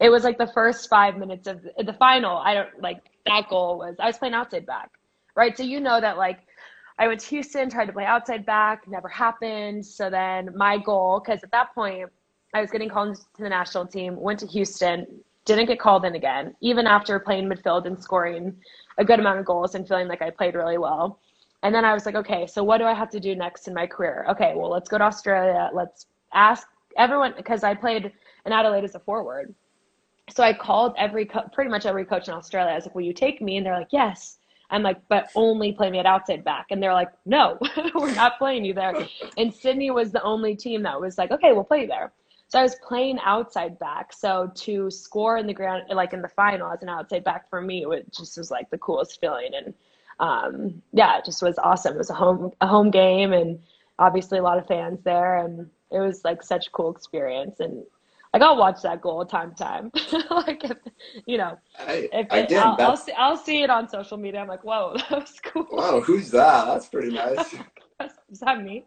[0.00, 2.36] It was like the first five minutes of the, final.
[2.36, 4.90] I don't like that goal was I was playing outside back,
[5.34, 5.56] right?
[5.56, 6.40] So you know that like
[6.98, 9.84] I went to Houston, tried to play outside back, never happened.
[9.84, 12.10] So then my goal, because at that point
[12.54, 15.06] I was getting called to the national team, went to Houston,
[15.46, 18.54] didn't get called in again, even after playing midfield and scoring
[18.98, 21.20] a good amount of goals and feeling like I played really well.
[21.62, 23.74] And then I was like, okay, so what do I have to do next in
[23.74, 24.26] my career?
[24.28, 25.70] Okay, well, let's go to Australia.
[25.72, 28.12] Let's ask everyone, because I played
[28.46, 29.54] in Adelaide is a forward.
[30.30, 32.72] So I called every, co- pretty much every coach in Australia.
[32.72, 33.56] I was like, will you take me?
[33.56, 34.38] And they're like, yes.
[34.70, 36.66] I'm like, but only play me at outside back.
[36.70, 37.58] And they're like, no,
[37.94, 39.06] we're not playing you there.
[39.36, 42.12] And Sydney was the only team that was like, okay, we'll play you there.
[42.48, 44.12] So I was playing outside back.
[44.12, 47.60] So to score in the ground, like in the final as an outside back for
[47.60, 49.50] me, it just was like the coolest feeling.
[49.54, 49.74] And
[50.20, 51.94] um, yeah, it just was awesome.
[51.94, 53.58] It was a home a home game, and
[53.98, 57.60] obviously a lot of fans there, and it was like such a cool experience.
[57.60, 57.84] And
[58.40, 59.90] like I'll watch that goal time time.
[60.30, 60.76] like if,
[61.26, 62.58] you know, Hey, if I it, did.
[62.58, 64.40] I'll, I'll see I'll see it on social media.
[64.40, 65.66] I'm like, whoa, that was cool.
[65.70, 66.66] wow, who's that?
[66.66, 67.54] That's pretty nice.
[68.30, 68.86] Is that me?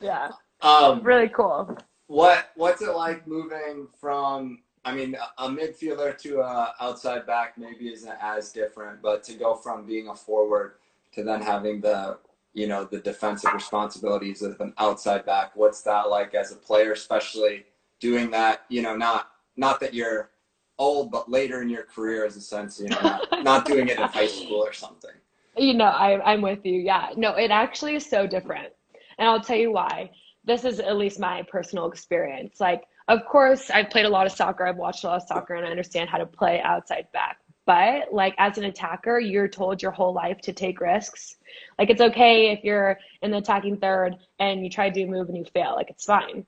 [0.00, 0.30] Yeah,
[0.62, 1.76] Um, really cool.
[2.06, 4.62] What what's it like moving from?
[4.84, 9.34] I mean, a a midfielder to a outside back maybe isn't as different, but to
[9.34, 10.74] go from being a forward
[11.14, 12.18] to then having the
[12.54, 15.52] you know the defensive responsibilities of an outside back.
[15.56, 17.64] What's that like as a player, especially
[18.02, 18.64] doing that?
[18.68, 20.30] You know, not not that you're
[20.78, 23.98] old, but later in your career, as a sense, you know, not, not doing it
[23.98, 25.12] in high school or something.
[25.56, 26.80] You know, I, I'm with you.
[26.80, 27.10] Yeah.
[27.16, 28.72] No, it actually is so different.
[29.18, 30.10] And I'll tell you why.
[30.44, 32.58] This is at least my personal experience.
[32.58, 35.54] Like, of course, I've played a lot of soccer, I've watched a lot of soccer,
[35.54, 37.38] and I understand how to play outside back.
[37.64, 41.36] But, like, as an attacker, you're told your whole life to take risks.
[41.78, 45.10] Like, it's okay if you're in the attacking third and you try to do a
[45.10, 45.74] move and you fail.
[45.76, 46.44] Like, it's fine.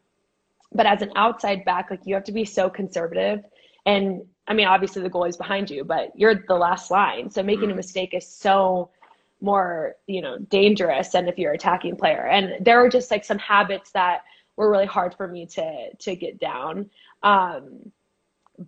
[0.74, 3.44] But as an outside back, like, you have to be so conservative.
[3.87, 7.30] And I mean, obviously the goalie's behind you, but you're the last line.
[7.30, 8.90] So making a mistake is so
[9.40, 12.26] more, you know, dangerous than if you're attacking player.
[12.26, 14.22] And there were just like some habits that
[14.56, 16.90] were really hard for me to to get down.
[17.22, 17.92] Um,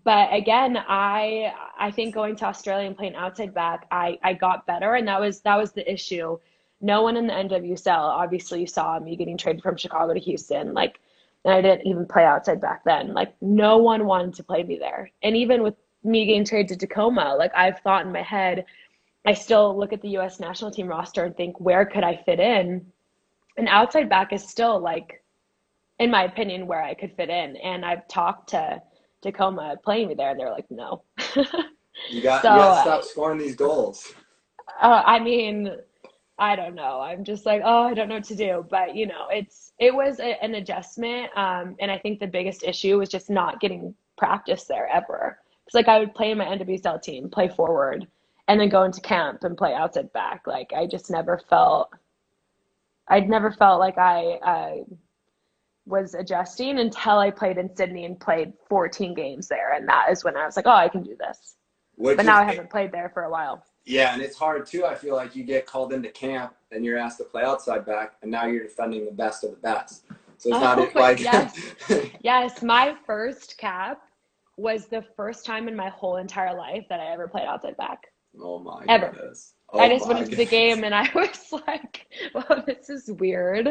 [0.05, 4.67] but again, I I think going to Australia and playing outside back, I I got
[4.67, 6.39] better, and that was that was the issue.
[6.81, 11.01] No one in the NWSL, obviously, saw me getting traded from Chicago to Houston, like
[11.47, 13.15] and I didn't even play outside back then.
[13.15, 15.11] Like no one wanted to play me there.
[15.23, 18.65] And even with me getting traded to Tacoma, like I've thought in my head,
[19.25, 22.41] I still look at the US national team roster and think, where could I fit
[22.41, 22.85] in?
[23.57, 25.23] And outside back is still like,
[26.01, 27.57] in my opinion, where I could fit in.
[27.57, 28.83] And I've talked to
[29.23, 31.03] Tacoma playing me there, and they're like, no.
[32.11, 34.13] You got So, you got to uh, stop scoring these goals.
[34.83, 35.71] uh, I mean,
[36.39, 37.01] I don't know.
[37.01, 38.67] I'm just like, oh, I don't know what to do.
[38.69, 42.63] But you know, it's it was a, an adjustment, um, and I think the biggest
[42.63, 45.39] issue was just not getting practice there ever.
[45.67, 48.07] It's like I would play in my NWSL team, play forward,
[48.49, 50.47] and then go into camp and play outside back.
[50.47, 51.91] Like I just never felt,
[53.09, 54.95] I'd never felt like I uh,
[55.87, 60.23] was adjusting until I played in Sydney and played 14 games there, and that is
[60.23, 61.57] when I was like, oh, I can do this.
[61.97, 63.65] Which But now I haven't played there for a while.
[63.87, 64.85] Yeah, and it's hard too.
[64.85, 68.15] I feel like you get called into camp and you're asked to play outside back,
[68.23, 70.05] and now you're defending the best of the best.
[70.39, 71.57] So it's Oh, not like yes.
[72.21, 74.03] Yes, my first cap
[74.57, 78.03] was the first time in my whole entire life that I ever played outside back.
[78.41, 79.11] Oh my Ever.
[79.11, 79.55] goodness.
[79.73, 83.71] Oh I just went into the game and I was like, well, this is weird.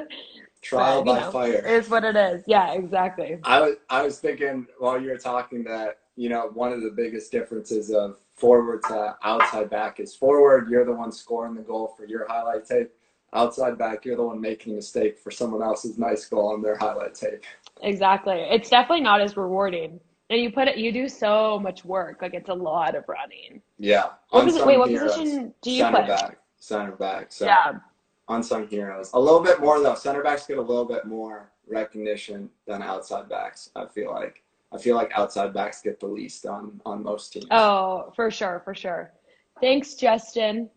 [0.61, 1.65] Trial But, by know, fire.
[1.67, 2.43] Is what it is.
[2.47, 3.37] Yeah, exactly.
[3.43, 6.89] I was I was thinking while you were talking that you know one of the
[6.91, 11.93] biggest differences of forward to outside back is forward you're the one scoring the goal
[11.97, 12.91] for your highlight tape.
[13.33, 16.77] Outside back you're the one making a mistake for someone else's nice goal on their
[16.77, 17.43] highlight tape.
[17.81, 18.35] Exactly.
[18.49, 19.99] It's definitely not as rewarding.
[20.29, 22.21] And you put it, you do so much work.
[22.21, 23.61] Like it's a lot of running.
[23.77, 24.05] Yeah.
[24.29, 24.55] What was?
[24.63, 25.13] Wait, what heroes.
[25.15, 26.07] position do you Center play?
[26.07, 26.37] back.
[26.57, 27.31] Center back.
[27.31, 27.73] So Yeah.
[28.29, 29.11] unsung heroes.
[29.13, 29.95] A little bit more though.
[29.95, 33.69] Center backs get a little bit more recognition than outside backs.
[33.75, 34.41] I feel like.
[34.75, 37.45] I feel like outside backs get the least on on most teams.
[37.51, 39.13] Oh, for sure, for sure.
[39.61, 40.69] Thanks, Justin.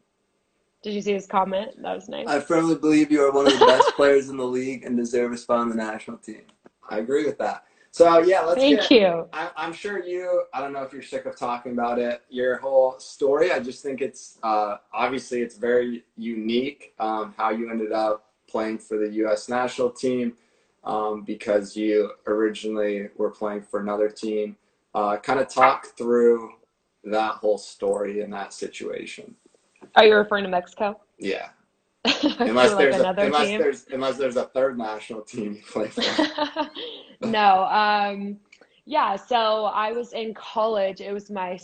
[0.82, 1.72] Did you see his comment?
[1.82, 2.28] That was nice.
[2.28, 5.32] I firmly believe you are one of the best players in the league and deserve
[5.32, 6.42] a spot on the national team.
[6.88, 7.64] I agree with that.
[7.90, 9.28] So yeah, let's Thank get, you.
[9.32, 10.44] I, I'm sure you.
[10.54, 12.22] I don't know if you're sick of talking about it.
[12.28, 13.50] Your whole story.
[13.50, 16.94] I just think it's uh, obviously it's very unique.
[17.00, 19.48] Um, how you ended up playing for the U.S.
[19.48, 20.34] national team
[20.84, 24.56] um, because you originally were playing for another team.
[24.94, 26.50] Uh, kind of talk through
[27.04, 29.34] that whole story and that situation.
[29.94, 31.00] Are you referring to Mexico?
[31.18, 31.48] Yeah,
[32.04, 33.58] unless like there's a, unless team.
[33.58, 36.02] there's unless there's a third national team you play for.
[37.26, 37.64] no.
[37.64, 38.38] Um,
[38.86, 39.16] yeah.
[39.16, 41.00] So I was in college.
[41.00, 41.58] It was my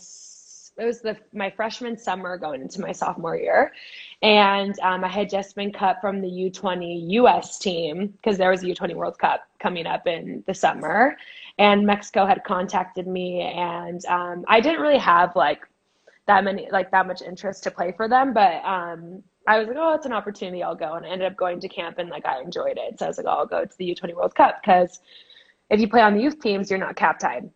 [0.77, 3.73] it was the my freshman summer going into my sophomore year,
[4.25, 7.59] and um, I had just been cut from the U20 U.S.
[7.59, 11.15] team because there was a U20 World Cup coming up in the summer,
[11.59, 15.69] and Mexico had contacted me, and um, I didn't really have like
[16.27, 19.77] that many like that much interest to play for them, but um, I was like,
[19.79, 20.63] oh, it's an opportunity.
[20.63, 22.99] I'll go, and I ended up going to camp, and like I enjoyed it.
[22.99, 25.01] So I was like, oh, I'll go to the U20 World Cup because
[25.69, 27.51] if you play on the youth teams, you're not cap tied.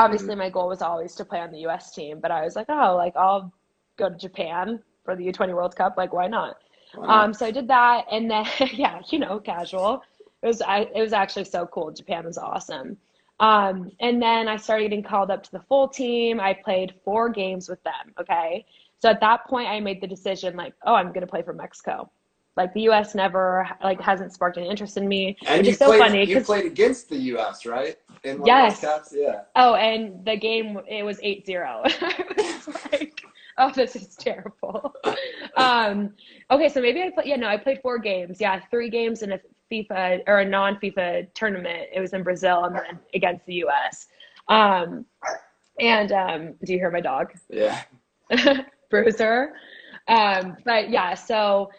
[0.00, 1.94] Obviously, my goal was always to play on the U.S.
[1.94, 3.52] team, but I was like, oh, like I'll
[3.96, 5.94] go to Japan for the U20 World Cup.
[5.96, 6.58] Like, why not?
[6.94, 7.08] Not?
[7.08, 10.02] Um, so I did that, and then yeah, you know, casual.
[10.42, 11.90] It was I, it was actually so cool.
[11.90, 12.98] Japan was awesome.
[13.40, 16.40] Um, and then I started getting called up to the full team.
[16.40, 18.12] I played four games with them.
[18.20, 18.66] Okay,
[18.98, 22.10] so at that point, I made the decision like, oh, I'm gonna play for Mexico.
[22.56, 23.14] Like the U.S.
[23.14, 26.24] never like hasn't sparked any interest in me, And which you is so played, funny
[26.24, 27.96] you played against the U.S., right?
[28.24, 28.82] In Yes.
[29.12, 29.42] Yeah.
[29.56, 31.82] Oh, and the game it was 8-0.
[32.92, 33.22] Like,
[33.58, 34.94] oh, this is terrible.
[35.56, 36.12] Um,
[36.50, 37.26] okay, so maybe I played.
[37.26, 38.40] Yeah, no, I played four games.
[38.40, 39.40] Yeah, three games in a
[39.72, 41.88] FIFA or a non-FIFA tournament.
[41.92, 44.08] It was in Brazil and then against the U.S.
[44.48, 45.06] Um,
[45.80, 47.32] and um, do you hear my dog?
[47.48, 47.82] Yeah.
[48.90, 49.54] Bruiser.
[50.08, 51.70] Um, but yeah, so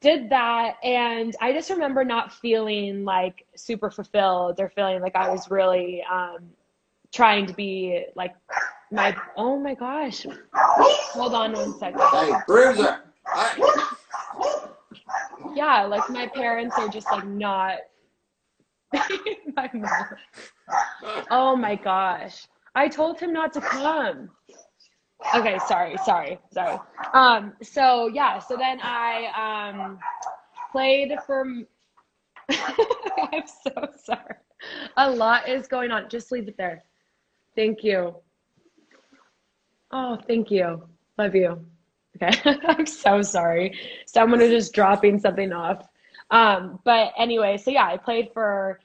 [0.00, 5.30] did that and I just remember not feeling like super fulfilled or feeling like I
[5.30, 6.50] was really um
[7.12, 8.34] trying to be like
[8.90, 10.26] my oh my gosh.
[10.54, 12.00] Hold on one second.
[12.00, 13.00] Hey, Bruiser.
[13.34, 13.62] Hey.
[15.54, 17.78] Yeah, like my parents are just like not
[19.56, 21.24] my mom.
[21.30, 22.46] Oh my gosh.
[22.74, 24.30] I told him not to come.
[25.34, 26.78] Okay, sorry, sorry, sorry.
[27.14, 29.98] Um, so yeah, so then I um
[30.72, 31.46] played for
[32.50, 34.34] I'm so sorry.
[34.96, 36.08] A lot is going on.
[36.08, 36.84] Just leave it there.
[37.56, 38.14] Thank you.
[39.98, 40.82] Oh, thank you.
[41.16, 41.64] Love you.
[42.16, 42.38] Okay.
[42.68, 43.78] I'm so sorry.
[44.04, 45.88] Someone is just dropping something off.
[46.30, 48.78] Um, but anyway, so yeah, I played for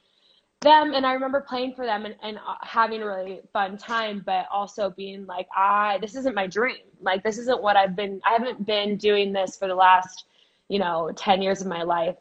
[0.62, 4.22] them and I remember playing for them and, and uh, having a really fun time,
[4.24, 6.76] but also being like, I, this isn't my dream.
[7.02, 10.24] Like, this isn't what I've been, I haven't been doing this for the last,
[10.68, 12.16] you know, 10 years of my life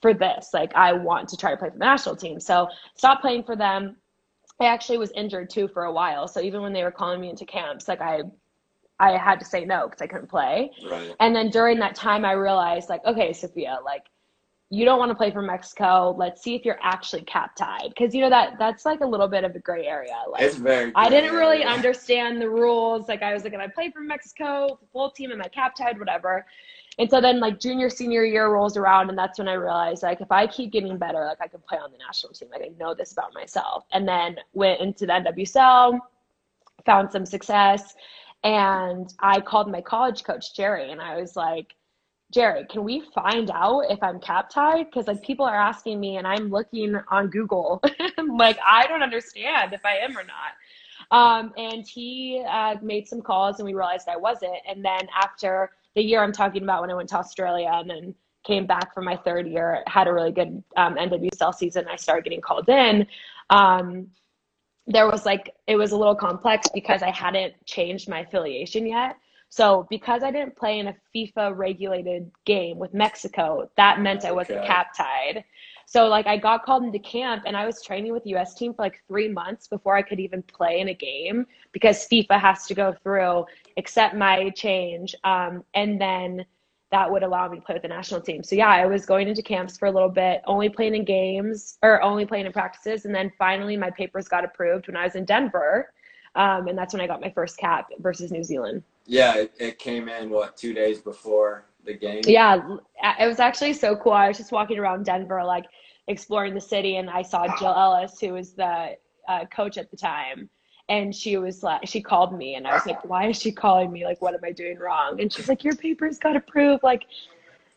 [0.00, 0.50] for this.
[0.54, 2.38] Like, I want to try to play for the national team.
[2.38, 3.96] So stopped playing for them.
[4.62, 6.28] I actually was injured too for a while.
[6.28, 8.22] So even when they were calling me into camps, like I,
[8.98, 10.70] I had to say no because I couldn't play.
[10.88, 11.14] Right.
[11.20, 14.04] And then during that time, I realized, like, okay, Sofia, like,
[14.70, 16.14] you don't want to play for Mexico.
[16.16, 19.28] Let's see if you're actually cap tied, because you know that that's like a little
[19.28, 20.16] bit of a gray area.
[20.30, 20.92] Like, It's very.
[20.94, 21.38] I didn't good.
[21.38, 23.06] really understand the rules.
[23.06, 25.98] Like, I was like, if I play for Mexico, full team, am I cap tied,
[25.98, 26.46] whatever.
[26.98, 30.20] And so then, like, junior, senior year rolls around, and that's when I realized, like,
[30.20, 32.48] if I keep getting better, like, I can play on the national team.
[32.50, 33.84] Like, I know this about myself.
[33.92, 35.98] And then went into the NWSL,
[36.84, 37.94] found some success,
[38.44, 41.74] and I called my college coach, Jerry, and I was like,
[42.32, 44.86] Jerry, can we find out if I'm cap tied?
[44.86, 47.82] Because like people are asking me, and I'm looking on Google.
[48.34, 50.52] Like, I don't understand if I am or not.
[51.10, 54.56] Um, and he uh, made some calls, and we realized I wasn't.
[54.66, 58.14] And then after the year I'm talking about, when I went to Australia and then
[58.44, 61.86] came back for my third year, had a really good um, NWSL season.
[61.90, 63.06] I started getting called in.
[63.50, 64.08] Um,
[64.86, 69.16] there was like it was a little complex because I hadn't changed my affiliation yet.
[69.52, 74.32] So because I didn't play in a FIFA regulated game with Mexico, that meant I
[74.32, 75.44] wasn't cap tied.
[75.84, 78.72] So like I got called into camp and I was training with the US team
[78.72, 82.64] for like 3 months before I could even play in a game because FIFA has
[82.68, 83.44] to go through
[83.76, 86.46] accept my change um, and then
[86.90, 88.42] that would allow me to play with the national team.
[88.42, 91.76] So yeah, I was going into camps for a little bit, only playing in games
[91.82, 95.14] or only playing in practices, and then finally my papers got approved when I was
[95.14, 95.92] in Denver,
[96.34, 98.82] um, and that's when I got my first cap versus New Zealand.
[99.06, 102.22] Yeah, it, it came in what two days before the game.
[102.24, 102.76] Yeah,
[103.18, 104.12] it was actually so cool.
[104.12, 105.64] I was just walking around Denver, like
[106.08, 108.96] exploring the city, and I saw Jill Ellis, who was the
[109.28, 110.48] uh, coach at the time.
[110.88, 113.92] And she was like, she called me, and I was like, why is she calling
[113.92, 114.04] me?
[114.04, 115.20] Like, what am I doing wrong?
[115.20, 116.82] And she's like, your papers got approved.
[116.82, 117.04] Like,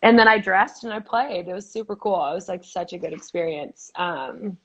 [0.02, 1.48] and then I dressed and I played.
[1.48, 2.26] It was super cool.
[2.32, 3.92] It was like such a good experience.
[3.96, 4.58] Um,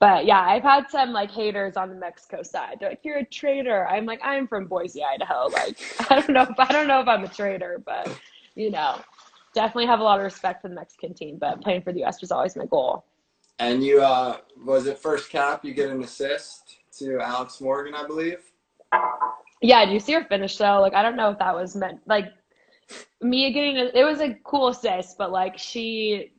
[0.00, 2.78] but yeah, I've had some like haters on the Mexico side.
[2.80, 5.48] They're like, "You're a traitor." I'm like, I'm from Boise, Idaho.
[5.48, 5.78] Like,
[6.10, 8.08] I don't know if I don't know if I'm a traitor, but
[8.54, 8.98] you know,
[9.54, 11.36] definitely have a lot of respect for the Mexican team.
[11.38, 12.22] But playing for the U.S.
[12.22, 13.04] was always my goal.
[13.58, 15.66] And you uh was it first cap?
[15.66, 18.40] You get an assist to Alex Morgan, I believe.
[19.60, 20.80] Yeah, do you see her finish though?
[20.80, 22.32] Like, I don't know if that was meant like
[23.20, 26.32] me getting a, it was a cool assist, but like she,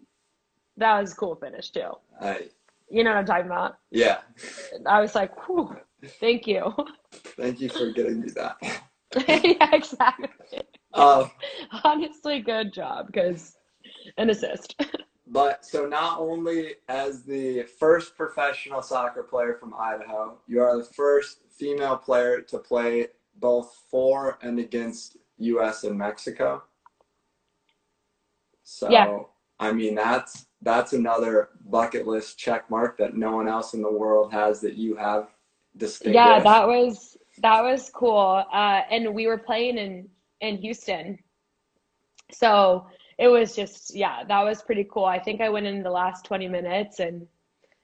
[0.78, 1.92] that was a cool finish too.
[2.20, 2.50] I
[2.92, 3.78] You know what I'm talking about?
[3.90, 4.20] yeah.
[4.86, 5.76] I was like, whew,
[6.20, 6.74] thank you.
[7.38, 8.58] Thank you for getting me that.
[9.28, 10.30] yeah, exactly.
[10.94, 11.28] Uh,
[11.84, 13.56] Honestly, good job because
[14.18, 14.76] an assist.
[15.28, 20.84] but so not only as the first professional soccer player from Idaho, you are the
[20.84, 25.84] first female player to play both for and against U.S.
[25.84, 26.64] and Mexico.
[28.64, 29.18] So Yeah.
[29.60, 33.92] I mean that's that's another bucket list check mark that no one else in the
[33.92, 35.30] world has that you have
[35.78, 36.16] distinguished.
[36.16, 38.44] Yeah, that was that was cool.
[38.52, 40.10] Uh, and we were playing in
[40.42, 41.18] in Houston,
[42.32, 42.88] so
[43.18, 45.06] it was just yeah, that was pretty cool.
[45.06, 47.26] I think I went in the last 20 minutes, and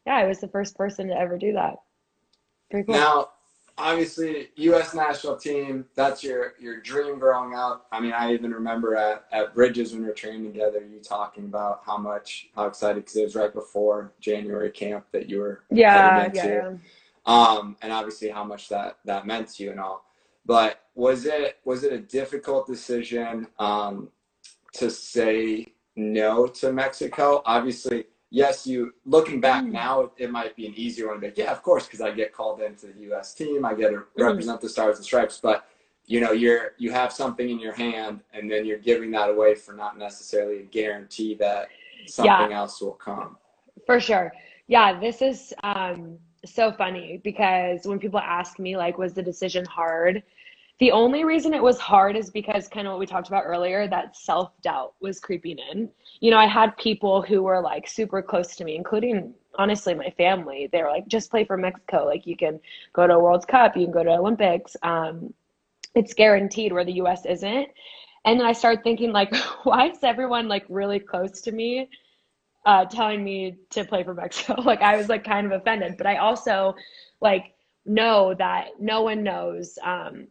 [0.05, 1.75] yeah, I was the first person to ever do that.
[2.69, 2.95] Pretty cool.
[2.95, 3.30] Now,
[3.78, 4.93] obviously, U.S.
[4.93, 7.88] national team, that's your, your dream growing up.
[7.91, 11.45] I mean, I even remember at, at Bridges when we were training together, you talking
[11.45, 15.63] about how much, how excited, because it was right before January camp that you were
[15.69, 16.73] yeah, yeah.
[17.25, 20.05] Um, and obviously how much that, that meant to you and all.
[20.45, 24.09] But was it, was it a difficult decision um,
[24.73, 27.41] to say no to Mexico?
[27.45, 29.71] Obviously, yes, you looking back Mm.
[29.71, 31.19] now, it might be an easier one.
[31.19, 33.34] But yeah, of course, because I get called into the U.S.
[33.34, 35.39] team, I get to represent the Stars and Stripes.
[35.41, 35.65] But
[36.05, 39.55] you know, you're you have something in your hand, and then you're giving that away
[39.55, 41.69] for not necessarily a guarantee that
[42.07, 43.38] something else will come.
[43.86, 44.32] For sure.
[44.67, 49.65] Yeah, this is um, so funny because when people ask me, like, was the decision
[49.65, 50.23] hard?
[50.80, 53.88] The only reason it was hard is because kind of what we talked about earlier,
[53.88, 55.89] that self doubt was creeping in.
[56.19, 60.09] You know, I had people who were like super close to me, including honestly my
[60.11, 60.69] family.
[60.71, 62.05] They were like, just play for Mexico.
[62.05, 62.59] Like, you can
[62.93, 64.75] go to a World Cup, you can go to Olympics.
[64.84, 65.34] Um,
[65.95, 67.69] it's guaranteed where the US isn't.
[68.25, 71.89] And then I started thinking, like, why is everyone like really close to me?
[72.67, 74.61] uh, telling me to play for Mexico.
[74.65, 76.75] Like I was like kind of offended, but I also
[77.21, 77.53] like
[77.86, 80.28] know that no one knows um,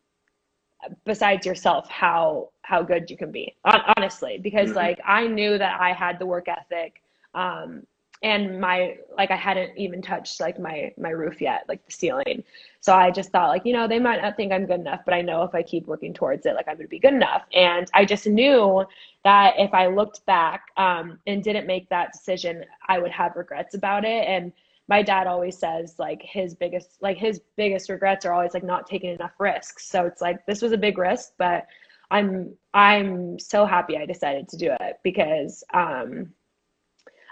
[1.05, 3.55] besides yourself how how good you can be.
[3.97, 4.77] Honestly, because Mhm.
[4.77, 7.03] like I knew that I had the work ethic.
[7.35, 7.87] Um,
[8.23, 12.43] and my like I hadn't even touched like my my roof yet, like the ceiling.
[12.81, 15.13] So I just thought like, you know, they might not think I'm good enough, but
[15.13, 17.43] I know if I keep working towards it, like I'm gonna be good enough.
[17.53, 18.85] And I just knew
[19.25, 23.75] that if I looked back um, and didn't make that decision, I would have regrets
[23.75, 24.27] about it.
[24.27, 24.53] And
[24.89, 28.87] my dad always says like his biggest like his biggest regrets are always like not
[28.87, 29.89] taking enough risks.
[29.89, 31.67] So it's like this was a big risk, but
[32.11, 36.33] I'm I'm so happy I decided to do it because um,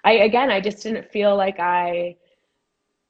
[0.03, 2.17] I again I just didn't feel like I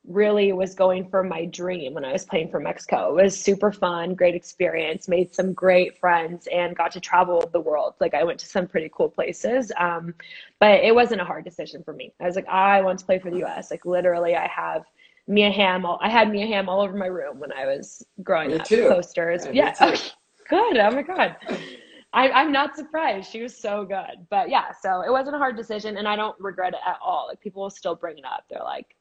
[0.07, 3.17] really was going for my dream when I was playing for Mexico.
[3.17, 7.61] It was super fun, great experience, made some great friends, and got to travel the
[7.61, 7.95] world.
[8.01, 9.73] Like I went to some pretty cool places.
[9.79, 10.15] Um,
[10.61, 12.13] but it wasn't a hard decision for me.
[12.21, 13.71] I was like, I want to play for the U.S.
[13.71, 14.85] Like literally, I have
[15.27, 15.87] Mia Hamm.
[15.87, 18.67] All, I had Mia Hamm all over my room when I was growing Me up.
[18.67, 18.89] too.
[18.89, 19.47] Posters.
[19.53, 19.97] Yeah, Yeah.
[20.51, 20.77] Good.
[20.77, 21.37] Oh my God.
[22.13, 23.31] I, I'm not surprised.
[23.31, 24.27] She was so good.
[24.29, 27.27] But yeah, so it wasn't a hard decision, and I don't regret it at all.
[27.29, 28.45] Like people will still bring it up.
[28.51, 28.95] They're like,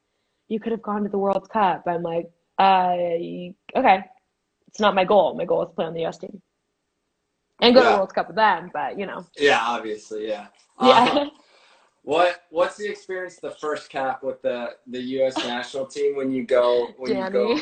[0.48, 2.92] "You could have gone to the World Cup." I'm like, uh,
[3.76, 4.04] okay.
[4.68, 5.34] It's not my goal.
[5.36, 6.18] My goal is to play on the U.S.
[6.18, 6.42] team
[7.62, 7.92] and go to Yeah.
[7.92, 8.70] the World Cup with them.
[8.72, 10.48] But you know, Yeah, obviously, yeah.
[10.80, 11.04] yeah.
[11.10, 11.30] Um,
[12.02, 15.36] What What's the experience the first cap with the the U.S.
[15.38, 17.26] national team when you go when Danny.
[17.26, 17.60] you go?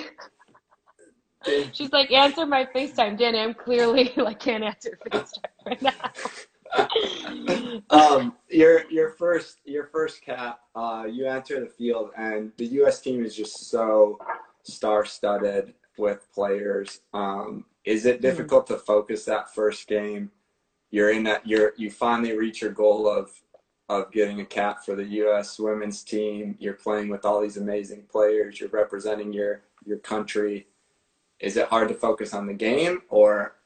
[1.73, 3.39] She's like, answer my FaceTime, Danny.
[3.41, 5.93] I'm clearly like can't answer FaceTime right now.
[7.91, 13.01] um, your your first your first cap, uh, you enter the field, and the U.S.
[13.01, 14.19] team is just so
[14.63, 17.01] star-studded with players.
[17.13, 18.23] Um, is it Mm.
[18.23, 20.31] difficult to focus that first game?
[20.91, 21.47] You're in that.
[21.47, 23.31] You're you finally reach your goal of
[23.89, 25.59] of getting a cap for the U.S.
[25.59, 26.57] women's team.
[26.59, 28.61] You're playing with all these amazing players.
[28.61, 30.67] You're representing your your country.
[31.41, 33.57] Is it hard to focus on the game, or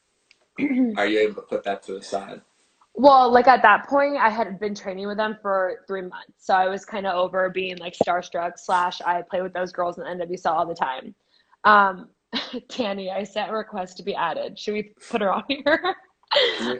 [0.96, 2.40] are you able to put that to the side?
[2.98, 6.54] Well, like at that point, I had been training with them for three months, so
[6.54, 8.52] I was kind of over being like starstruck.
[8.56, 11.14] Slash, I play with those girls in the NWSL all the time.
[11.64, 12.08] Um,
[12.68, 14.58] Tanny, I sent a request to be added.
[14.58, 15.94] Should we put her on here?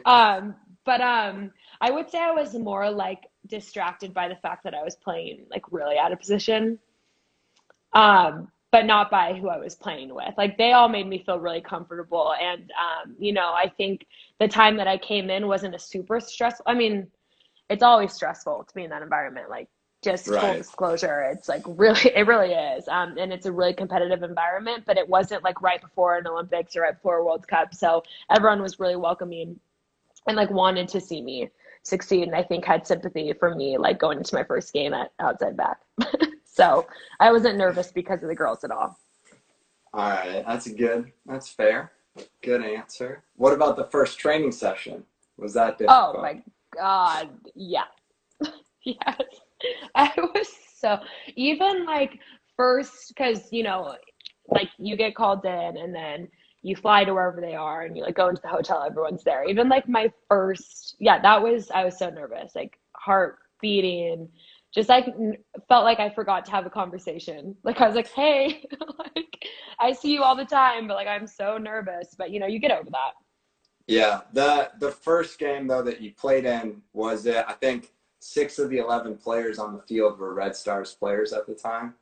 [0.05, 0.55] um,
[0.85, 1.51] but um,
[1.81, 5.45] I would say I was more like distracted by the fact that I was playing
[5.51, 6.79] like really out of position.
[7.93, 10.33] Um, but not by who I was playing with.
[10.37, 14.05] Like they all made me feel really comfortable, and um, you know, I think
[14.39, 16.65] the time that I came in wasn't a super stressful.
[16.67, 17.07] I mean,
[17.69, 19.49] it's always stressful to be in that environment.
[19.49, 19.69] Like
[20.03, 22.87] just full disclosure, it's like really, it really is.
[22.87, 26.75] Um, and it's a really competitive environment, but it wasn't like right before an Olympics
[26.75, 27.73] or right before a World Cup.
[27.73, 29.59] So everyone was really welcoming
[30.27, 31.49] and like wanted to see me
[31.83, 32.23] succeed.
[32.23, 35.57] And I think had sympathy for me, like going into my first game at outside
[35.57, 35.79] back.
[36.57, 36.87] so
[37.19, 38.97] I wasn't nervous because of the girls at all.
[39.93, 41.11] All right, that's good.
[41.27, 41.91] That's fair.
[42.41, 43.23] Good answer.
[43.35, 45.03] What about the first training session?
[45.37, 46.15] Was that oh, difficult?
[46.15, 46.41] Oh my
[46.75, 47.29] God.
[47.53, 47.83] Yeah.
[48.83, 49.21] yes.
[49.95, 50.99] I was so,
[51.35, 52.19] even like
[52.55, 53.95] first, because, you know,
[54.47, 56.27] like you get called in and then
[56.63, 59.47] you fly to wherever they are and you like go into the hotel, everyone's there.
[59.47, 64.27] Even like my first, yeah, that was, I was so nervous, like heart beating,
[64.73, 65.37] just like n-
[65.67, 67.55] felt like I forgot to have a conversation.
[67.63, 68.63] Like I was like, hey,
[68.99, 69.47] like
[69.79, 72.15] I see you all the time, but like I'm so nervous.
[72.17, 73.13] But you know, you get over that.
[73.87, 74.21] Yeah.
[74.33, 77.45] The the first game though that you played in was it?
[77.47, 81.47] I think six of the eleven players on the field were Red Stars players at
[81.47, 81.95] the time.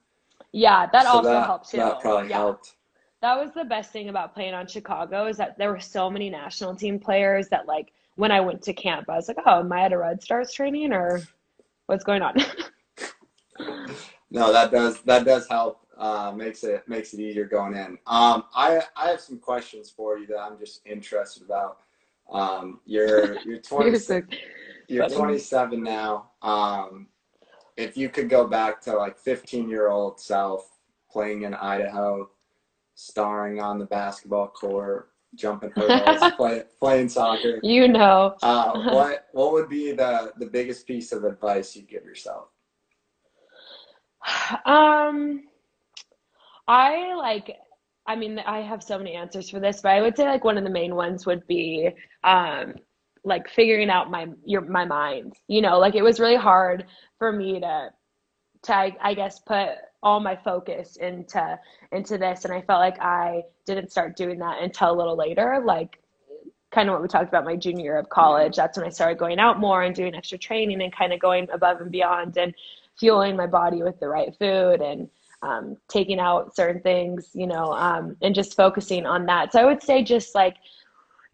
[0.51, 1.77] Yeah, that So also that, helped too.
[1.77, 2.37] That probably yeah.
[2.37, 2.75] helped.
[3.21, 6.29] That was the best thing about playing on Chicago is that there were so many
[6.29, 9.71] national team players that like when I went to camp, I was like, oh, am
[9.71, 11.21] I at a Red Stars training or
[11.87, 12.35] what's going on?
[14.31, 15.85] No, that does that does help.
[15.97, 17.97] Uh, makes it makes it easier going in.
[18.05, 21.77] Um, I I have some questions for you that I'm just interested about.
[22.29, 24.27] Um, you're you're 20, You're
[24.87, 26.31] you're 27 now.
[26.41, 27.07] Um,
[27.77, 30.69] if you could go back to like 15 year old self
[31.09, 32.29] playing in Idaho,
[32.95, 37.59] starring on the basketball court, jumping hurdles, play, playing soccer.
[37.63, 38.35] you know.
[38.41, 42.49] Uh, what what would be the the biggest piece of advice you'd give yourself?
[44.65, 45.43] Um,
[46.67, 47.55] I like,
[48.07, 50.57] I mean, I have so many answers for this, but I would say like one
[50.57, 51.89] of the main ones would be
[52.23, 52.75] um,
[53.23, 55.33] like figuring out my your my mind.
[55.47, 56.85] You know, like it was really hard
[57.19, 57.89] for me to
[58.63, 59.69] to I, I guess put
[60.05, 61.59] all my focus into
[61.91, 65.61] into this, and I felt like I didn't start doing that until a little later,
[65.65, 65.99] like
[66.71, 68.55] kind of what we talked about my junior year of college.
[68.55, 71.47] That's when I started going out more and doing extra training and kind of going
[71.51, 72.53] above and beyond and
[72.99, 75.09] fueling my body with the right food and
[75.41, 79.51] um, taking out certain things, you know, um, and just focusing on that.
[79.51, 80.55] So I would say just like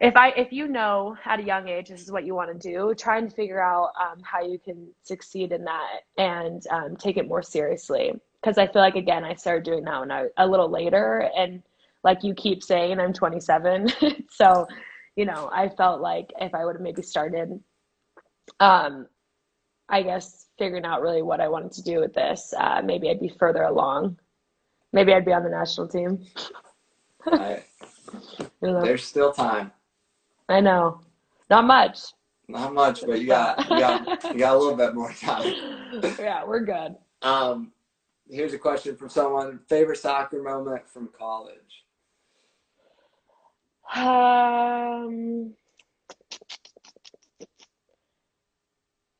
[0.00, 2.70] if I if you know at a young age this is what you want to
[2.70, 7.18] do, try and figure out um, how you can succeed in that and um, take
[7.18, 8.12] it more seriously.
[8.42, 11.62] Because I feel like again I started doing that when I a little later, and
[12.02, 13.92] like you keep saying, I'm 27,
[14.30, 14.66] so
[15.16, 17.60] you know I felt like if I would have maybe started,
[18.60, 19.06] um,
[19.88, 23.20] I guess figuring out really what I wanted to do with this, uh, maybe I'd
[23.20, 24.18] be further along.
[24.92, 26.24] Maybe I'd be on the national team.
[27.26, 27.62] I,
[28.60, 29.72] there's still time.
[30.48, 31.00] I know,
[31.48, 31.98] not much.
[32.48, 35.54] Not much, but you got you got you got a little bit more time.
[36.18, 36.96] yeah, we're good.
[37.22, 37.72] Um,
[38.28, 41.84] here's a question from someone: favorite soccer moment from college?
[43.94, 45.54] Um,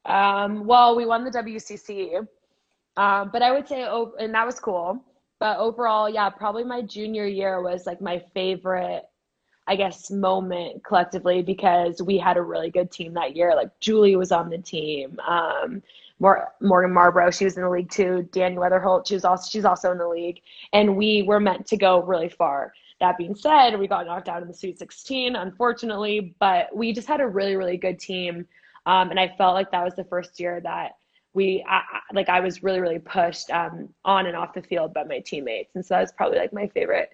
[0.05, 2.26] um, well, we won the WCC,
[2.96, 5.05] um, but I would say, oh, and that was cool.
[5.40, 9.03] But overall, yeah, probably my junior year was like my favorite,
[9.66, 13.54] I guess, moment collectively because we had a really good team that year.
[13.54, 15.18] Like Julie was on the team.
[15.26, 15.82] Um,
[16.18, 18.28] Morgan Marlborough, she was in the league too.
[18.32, 20.40] Danielle Weatherholt, she was also she's also in the league,
[20.72, 22.72] and we were meant to go really far.
[23.00, 27.08] That being said, we got knocked out in the Sweet 16, unfortunately, but we just
[27.08, 28.46] had a really, really good team.
[28.86, 30.92] Um, and I felt like that was the first year that
[31.34, 31.82] we I,
[32.12, 35.74] like I was really really pushed um, on and off the field by my teammates,
[35.74, 37.10] and so that was probably like my favorite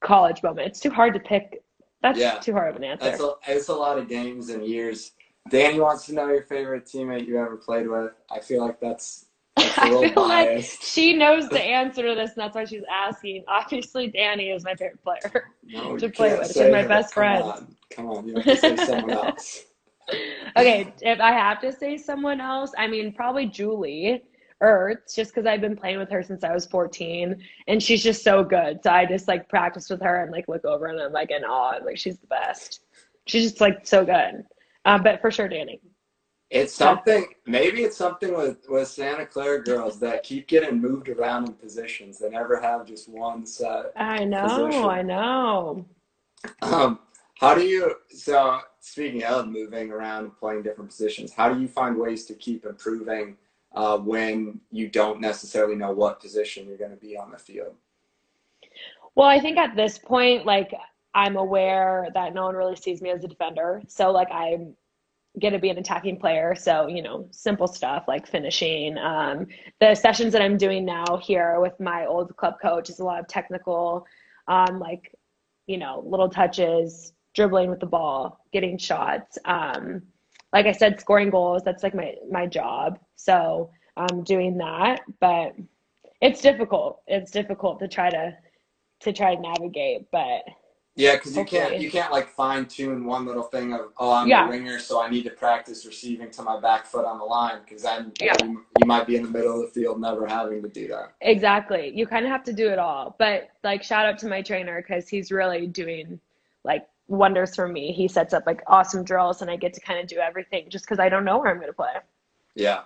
[0.00, 0.68] college moment.
[0.68, 1.62] It's too hard to pick.
[2.02, 2.38] That's yeah.
[2.38, 3.04] too hard of an answer.
[3.04, 5.12] That's a, it's a lot of games and years.
[5.50, 8.12] Danny wants to know your favorite teammate you ever played with.
[8.30, 9.26] I feel like that's
[9.56, 10.80] I feel biased.
[10.80, 13.44] like she knows the answer to this, and that's why she's asking.
[13.48, 16.48] Obviously, Danny is my favorite player no, to play with.
[16.48, 17.42] She's my best Come friend.
[17.42, 17.76] On.
[17.90, 19.64] Come on, you have to say someone else.
[20.56, 24.22] okay, if I have to say someone else, I mean probably Julie
[24.62, 28.22] Ertz, just because I've been playing with her since I was 14, and she's just
[28.22, 28.80] so good.
[28.82, 31.44] So I just like practice with her and like look over and I'm like in
[31.44, 31.76] awe.
[31.76, 32.80] And, like she's the best.
[33.26, 34.44] She's just like so good.
[34.84, 35.80] Um, but for sure, Danny.
[36.50, 37.26] It's something.
[37.46, 42.18] Maybe it's something with with Santa Clara girls that keep getting moved around in positions.
[42.18, 43.92] They never have just one set.
[43.96, 44.48] I know.
[44.48, 44.84] Position.
[44.84, 45.86] I know.
[46.62, 46.98] Um,
[47.38, 47.94] how do you?
[48.10, 52.34] So speaking of moving around and playing different positions, how do you find ways to
[52.34, 53.36] keep improving
[53.74, 57.74] uh, when you don't necessarily know what position you're going to be on the field?
[59.14, 60.72] Well, I think at this point, like
[61.14, 63.82] I'm aware that no one really sees me as a defender.
[63.88, 64.74] So like I'm
[65.40, 66.54] going to be an attacking player.
[66.54, 68.98] So, you know, simple stuff like finishing.
[68.98, 69.46] Um,
[69.80, 73.20] the sessions that I'm doing now here with my old club coach is a lot
[73.20, 74.06] of technical,
[74.48, 75.14] um, like,
[75.66, 79.38] you know, little touches, dribbling with the ball, getting shots.
[79.44, 80.02] Um,
[80.52, 82.98] like I said, scoring goals, that's like my, my job.
[83.24, 85.54] So I'm doing that, but
[86.22, 87.02] it's difficult.
[87.06, 88.36] It's difficult to try to,
[89.00, 90.42] to try to navigate, but
[90.96, 94.28] yeah, because you can't you can't like fine tune one little thing of oh I'm
[94.28, 94.46] yeah.
[94.46, 97.60] a winger so I need to practice receiving to my back foot on the line
[97.64, 98.34] because then yeah.
[98.42, 101.14] you, you, might be in the middle of the field never having to do that.
[101.20, 103.14] Exactly, you kind of have to do it all.
[103.18, 106.20] But like shout out to my trainer because he's really doing
[106.64, 107.92] like wonders for me.
[107.92, 110.84] He sets up like awesome drills and I get to kind of do everything just
[110.84, 111.94] because I don't know where I'm going to play.
[112.54, 112.82] Yeah.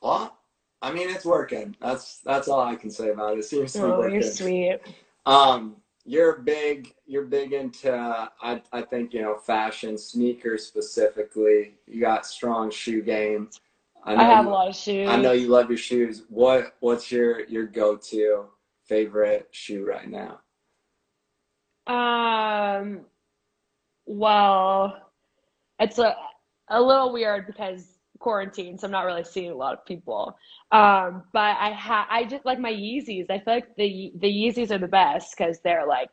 [0.00, 0.36] Well,
[0.80, 1.76] I mean it's working.
[1.80, 3.40] That's that's all I can say about it.
[3.40, 4.14] It seems to be oh, working.
[4.14, 4.78] You're sweet.
[5.26, 5.76] Um
[6.08, 12.24] you're big you're big into I, I think you know fashion sneakers specifically you got
[12.24, 13.50] strong shoe game
[14.04, 16.76] I, I have you, a lot of shoes I know you love your shoes what
[16.80, 18.46] what's your your go-to
[18.86, 20.40] favorite shoe right now
[21.86, 23.02] um
[24.06, 25.10] well
[25.78, 26.16] it's a
[26.68, 30.36] a little weird because quarantine, so I'm not really seeing a lot of people.
[30.72, 33.30] Um, but I ha I just like my Yeezys.
[33.30, 36.10] I feel like the the Yeezys are the best because they're like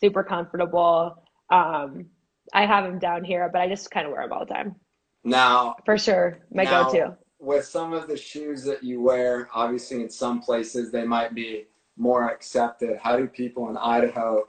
[0.00, 1.22] super comfortable.
[1.50, 2.06] Um,
[2.52, 4.76] I have them down here, but I just kind of wear them all the time.
[5.24, 7.16] Now, for sure, my now, go-to.
[7.38, 11.66] With some of the shoes that you wear, obviously in some places they might be
[11.96, 12.98] more accepted.
[12.98, 14.44] How do people in Idaho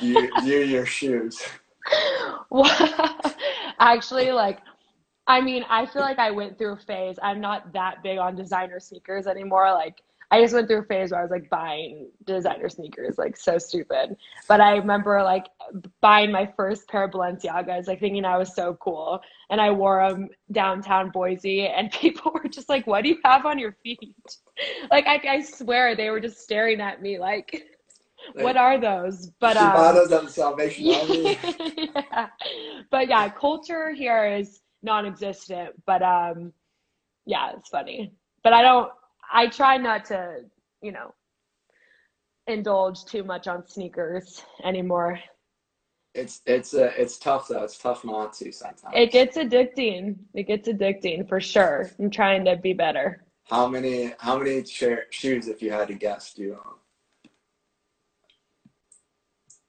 [0.00, 1.40] view, view your shoes?
[2.50, 3.12] well,
[3.78, 4.58] actually, like
[5.26, 7.18] I mean, I feel like I went through a phase.
[7.22, 9.72] I'm not that big on designer sneakers anymore.
[9.72, 13.36] Like, I just went through a phase where I was like buying designer sneakers, like
[13.36, 14.16] so stupid.
[14.48, 15.46] But I remember like
[16.00, 19.20] buying my first pair of Balenciagas, like thinking I was so cool,
[19.50, 23.46] and I wore them downtown Boise, and people were just like, "What do you have
[23.46, 24.00] on your feet?"
[24.90, 27.68] like I, I swear they were just staring at me like.
[28.32, 29.30] What are those?
[29.38, 31.38] But um, um, the Salvation Army.
[31.94, 32.28] yeah.
[32.90, 36.52] But yeah, culture here is non-existent but um
[37.26, 38.12] yeah it's funny.
[38.42, 38.92] But i don't
[39.32, 40.40] i try not to
[40.82, 41.14] you know
[42.46, 45.18] indulge too much on sneakers anymore.
[46.14, 47.64] It's it's uh, it's tough though.
[47.64, 48.94] It's tough not to sometimes.
[48.94, 50.16] It gets addicting.
[50.34, 51.90] It gets addicting for sure.
[51.98, 53.24] I'm trying to be better.
[53.44, 56.78] How many how many chair, shoes if you had to guess do you own?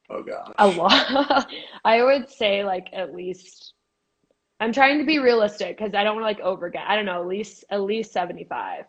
[0.10, 1.48] Oh god a lot.
[1.86, 3.74] I would say like at least
[4.60, 6.84] I'm trying to be realistic because I don't want to like overget.
[6.88, 8.86] I don't know, at least at least 75.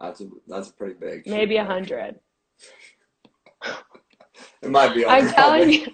[0.00, 1.26] That's a that's pretty big.
[1.26, 2.18] Maybe a hundred.
[4.62, 5.06] it might be.
[5.06, 5.86] I'm telling you.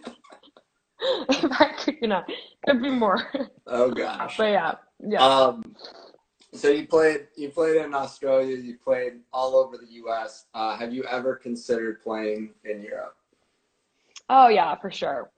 [1.28, 2.22] if I could, you know,
[2.66, 3.30] could be more.
[3.66, 4.38] Oh gosh.
[4.38, 4.72] But yeah,
[5.06, 5.24] yeah.
[5.24, 5.76] Um,
[6.54, 8.56] so you played you played in Australia.
[8.56, 10.46] You played all over the U.S.
[10.54, 13.16] Uh, have you ever considered playing in Europe?
[14.30, 15.30] Oh yeah, for sure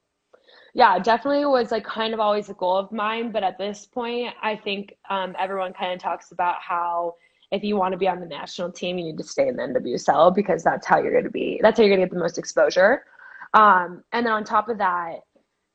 [0.75, 3.31] yeah, definitely was like kind of always a goal of mine.
[3.31, 7.17] But at this point, I think um, everyone kind of talks about how
[7.51, 9.63] if you want to be on the national team, you need to stay in the
[9.63, 11.61] NWSL because that's how you're going to be.
[11.63, 13.05] That's how you're going to get the most exposure.
[13.53, 15.21] Um, and then on top of that,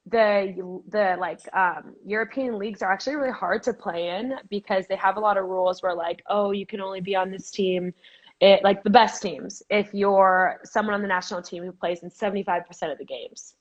[0.10, 4.96] the the like um, European leagues are actually really hard to play in because they
[4.96, 7.94] have a lot of rules where like oh you can only be on this team
[8.40, 12.10] it like the best teams if you're someone on the national team who plays in
[12.10, 13.56] 75% of the games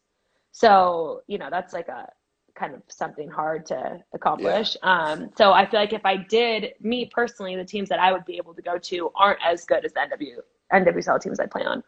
[0.56, 2.08] so, you know, that's like a
[2.54, 4.74] kind of something hard to accomplish.
[4.82, 8.24] Um, so I feel like if I did, me personally, the teams that I would
[8.24, 10.36] be able to go to aren't as good as the NW
[10.72, 11.82] NWSL teams I play on.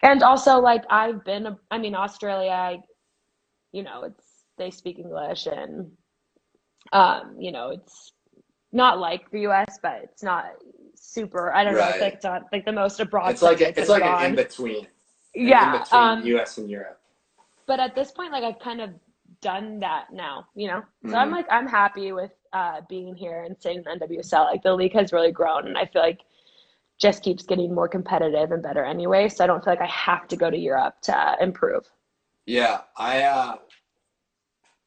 [0.00, 2.78] And also, like I've been, I mean, Australia, I,
[3.72, 4.24] you know, it's
[4.56, 5.90] they speak English, and
[6.94, 8.12] um, you know, it's
[8.72, 10.52] not like the U.S., but it's not
[10.94, 11.52] super.
[11.52, 11.86] I don't know.
[11.86, 13.32] It's like it's not like the most abroad.
[13.32, 14.24] It's like a, it's like gone.
[14.24, 14.86] an in between.
[15.34, 15.74] yeah.
[15.74, 16.56] In between Um, U.S.
[16.56, 16.98] and Europe.
[17.66, 18.90] But at this point like i've kind of
[19.40, 21.32] done that now you know so i'm Mhm.
[21.32, 24.92] like i'm happy with uh, being here and staying in the nwsl like the league
[24.94, 26.20] has really grown and i feel like
[26.98, 30.26] just keeps getting more competitive and better anyway so i don't feel like i have
[30.28, 31.84] to go to europe to improve
[32.46, 33.56] Yeah, I, uh,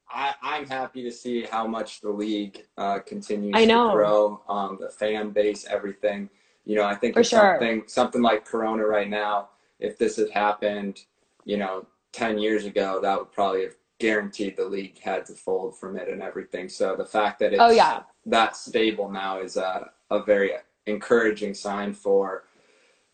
[0.10, 3.90] I, I'm happy to see how much the league uh, continues I know.
[3.90, 4.42] to grow.
[4.48, 6.30] Um, the fan base, everything.
[6.66, 7.58] You know, I think For sure.
[7.60, 9.50] something something like Corona right now,
[9.80, 11.02] if this had happened,
[11.46, 15.78] you know, ten years ago, that would probably have guaranteed the league had to fold
[15.78, 16.70] from it and everything.
[16.70, 20.52] So the fact that it's oh yeah that stable now is a, a very
[20.86, 22.46] encouraging sign for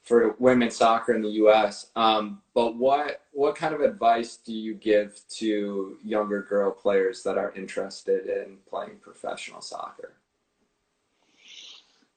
[0.04, 1.88] for women's soccer in the U.S.
[1.96, 7.38] Um, but what what kind of advice do you give to younger girl players that
[7.38, 10.14] are interested in playing professional soccer?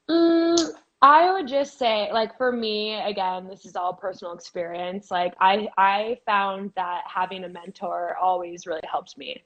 [0.07, 0.71] Mm,
[1.01, 5.09] I would just say, like for me, again, this is all personal experience.
[5.09, 9.41] Like I I found that having a mentor always really helped me.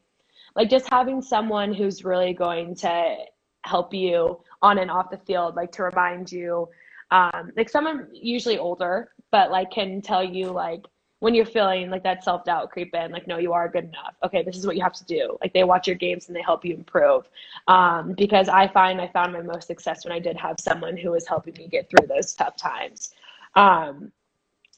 [0.56, 3.18] Like just having someone who's really going to
[3.66, 6.68] help you on and off the field, like to remind you,
[7.12, 10.84] um, like someone usually older, but like can tell you like
[11.24, 14.14] when you're feeling like that self-doubt creep in, like no, you are good enough.
[14.26, 15.38] Okay, this is what you have to do.
[15.40, 17.30] Like they watch your games and they help you improve
[17.70, 21.12] um, because I find I found my most success when I did have someone who
[21.12, 23.14] was helping me get through those tough times.
[23.56, 24.12] Um,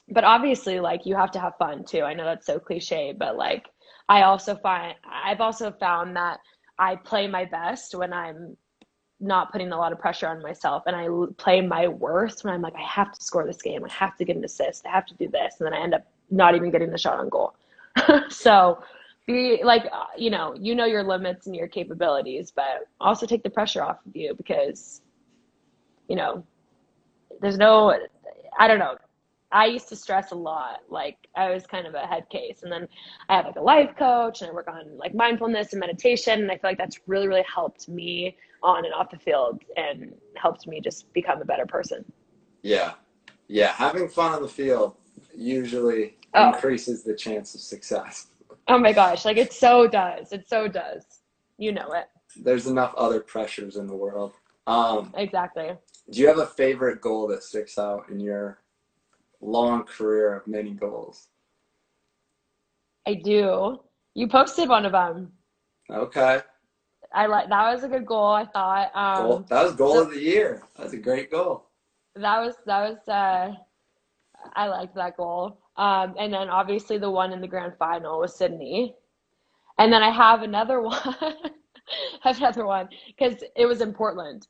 [0.08, 2.02] but obviously, like you have to have fun too.
[2.02, 3.66] I know that's so cliche, but like
[4.08, 6.38] I also find I've also found that
[6.78, 8.56] I play my best when I'm
[9.18, 12.62] not putting a lot of pressure on myself and I play my worst when I'm
[12.62, 15.06] like I have to score this game, I have to get an assist, I have
[15.06, 17.54] to do this, and then I end up not even getting the shot on goal.
[18.28, 18.78] so
[19.26, 23.42] be like uh, you know you know your limits and your capabilities but also take
[23.42, 25.02] the pressure off of you because
[26.08, 26.44] you know
[27.40, 27.98] there's no
[28.58, 28.96] i don't know.
[29.52, 30.80] I used to stress a lot.
[30.88, 32.62] Like i was kind of a head case.
[32.62, 32.88] And then
[33.28, 36.40] i have like a life coach and i work on like mindfulness and meditation.
[36.40, 40.14] And i feel like that's really really helped me on and off the field and
[40.36, 42.04] helped me just become a better person.
[42.62, 42.94] Yeah,
[43.48, 44.96] yeah, having fun on the field
[45.36, 46.48] usually Oh.
[46.52, 48.26] increases the chance of success.
[48.68, 51.04] oh my gosh like it so does it so does
[51.58, 52.06] you know it
[52.36, 54.32] There's enough other pressures in the world.
[54.66, 55.70] Um, exactly
[56.10, 58.58] do you have a favorite goal that sticks out in your
[59.40, 61.28] long career of many goals?
[63.06, 63.78] i do
[64.14, 65.32] you posted one of them
[65.90, 66.40] Okay.
[67.14, 68.26] I like that was a good goal.
[68.26, 69.36] I thought Goal.
[69.36, 70.64] um, That was goal so- of the year.
[70.76, 71.66] That's a great goal.
[72.16, 73.54] that was that was uh,
[74.54, 75.58] I liked that goal.
[75.76, 78.94] Um, and then obviously the one in the grand final was Sydney,
[79.78, 81.50] and then I have another one, I
[82.22, 84.46] have another one because it was in Portland,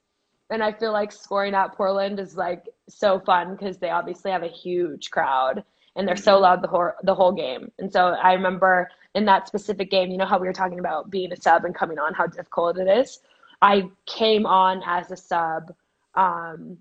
[0.51, 4.45] and I feel like scoring at Portland is like so fun because they obviously have
[4.45, 5.65] a huge crowd
[5.97, 7.73] and they're so loud the whole the whole game.
[7.79, 11.11] And so I remember in that specific game, you know how we were talking about
[11.11, 13.19] being a sub and coming on, how difficult it is.
[13.63, 15.75] I came on as a sub
[16.15, 16.77] um,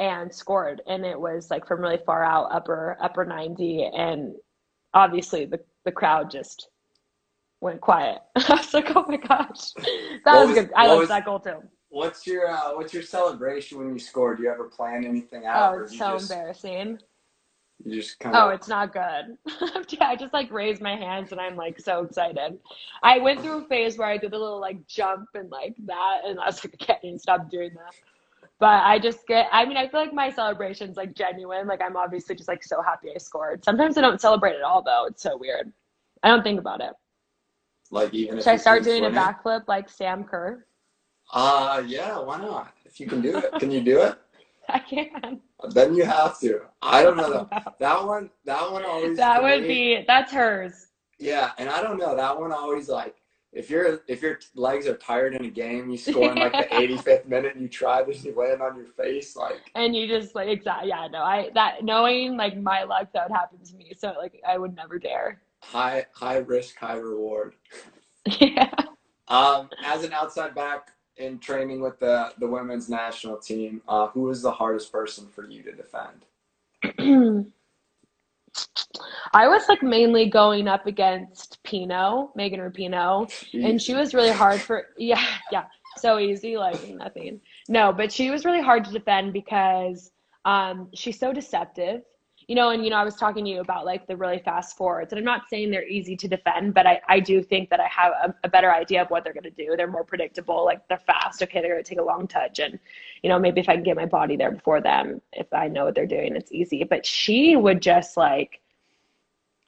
[0.00, 4.34] and scored, and it was like from really far out, upper upper ninety, and
[4.94, 6.68] obviously the the crowd just
[7.60, 8.18] went quiet.
[8.36, 9.86] I was like, oh my gosh, that
[10.24, 10.72] What was, was- good.
[10.74, 11.62] I liked was- that goal too.
[11.92, 14.34] What's your uh, What's your celebration when you score?
[14.36, 16.98] Do you ever plan anything out, Oh, it's so just embarrassing.
[17.84, 18.44] you just kind of.
[18.44, 19.36] Oh, it's not good.
[19.88, 22.58] Yeah, I just like raise my hands and I'm like so excited.
[23.02, 26.18] I went through a phase where I did a little like jump and like that,
[26.24, 27.94] and I was like, I can't even stop doing that.
[28.60, 31.66] But I just get, I mean, I feel like my celebration's like genuine.
[31.66, 33.64] Like I'm obviously just like so happy I scored.
[33.64, 35.06] Sometimes I don't celebrate at all though.
[35.06, 35.72] It's so weird.
[36.22, 36.92] I don't think about it.
[37.90, 40.64] like even if Should I start doing a backflip like Sam Kerr?
[41.32, 42.74] Uh yeah, why not?
[42.84, 44.18] If you can do it, can you do it?
[44.68, 45.40] I can.
[45.70, 46.60] Then you have to.
[46.82, 47.48] I don't know though.
[47.78, 49.16] That one, that one always.
[49.16, 50.88] That would me- be, that's hers.
[51.18, 52.14] Yeah, and I don't know.
[52.14, 53.16] That one always like
[53.52, 56.64] if your if your legs are tired in a game, you score in like the
[56.74, 59.34] 85th minute, and you try to you land on your face.
[59.34, 63.28] Like And you just like, exactly, yeah, no, I, that, knowing like my luck, that
[63.28, 63.92] would happen to me.
[63.98, 65.42] So like, I would never dare.
[65.62, 67.54] high high risk, high reward.
[68.38, 68.70] Yeah.
[69.28, 74.28] Um, as an outside back in training with the the women's national team, uh, who
[74.30, 76.26] is the hardest person for you to defend?
[79.32, 84.60] I was like mainly going up against Pinoe, Megan Rapinoe, and she was really hard
[84.60, 85.64] for yeah, yeah,
[85.96, 87.40] so easy, like nothing.
[87.68, 90.10] No, but she was really hard to defend because
[90.44, 92.02] um, she's so deceptive
[92.50, 94.76] you know, and you know, I was talking to you about like the really fast
[94.76, 97.78] forwards, and I'm not saying they're easy to defend, but I, I do think that
[97.78, 99.76] I have a, a better idea of what they're going to do.
[99.76, 101.44] They're more predictable, like they're fast.
[101.44, 102.76] Okay, they're going to take a long touch, and
[103.22, 105.84] you know, maybe if I can get my body there before them, if I know
[105.84, 106.82] what they're doing, it's easy.
[106.82, 108.60] But she would just like,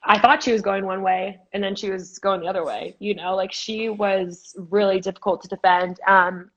[0.03, 2.97] I thought she was going one way, and then she was going the other way.
[2.99, 6.01] You know, like she was really difficult to defend.
[6.09, 6.51] Um,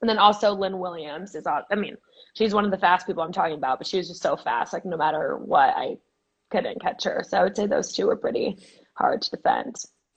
[0.00, 1.62] and then also Lynn Williams is on.
[1.70, 1.96] I mean
[2.34, 4.72] she's one of the fast people I'm talking about, but she was just so fast.
[4.72, 5.96] Like no matter what, I
[6.50, 7.24] couldn't catch her.
[7.28, 8.56] So I would say those two were pretty
[8.94, 9.76] hard to defend.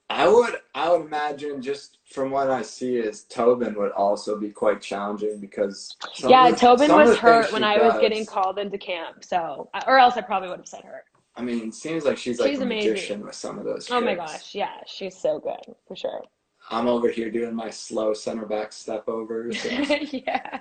[0.10, 4.50] I would I would imagine just from what I see is Tobin would also be
[4.50, 8.78] quite challenging because yeah, the, Tobin was hurt when I does, was getting called into
[8.78, 9.24] camp.
[9.24, 11.04] So or else I probably would have said her.
[11.36, 12.92] I mean, it seems like she's like she's a amazing.
[12.92, 13.90] magician with some of those.
[13.90, 16.24] Oh my gosh, yeah, she's so good for sure.
[16.72, 19.64] I'm over here doing my slow center back step overs.
[20.12, 20.60] yeah.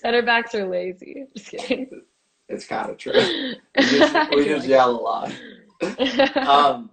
[0.00, 1.26] Center backs are lazy.
[1.36, 2.02] Just kidding.
[2.48, 3.12] It's kind of true.
[3.14, 5.32] We just, we just yell a lot.
[6.36, 6.90] um,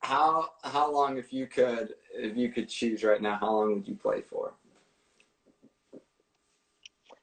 [0.00, 3.88] how how long, if you could, if you could choose right now, how long would
[3.88, 4.52] you play for?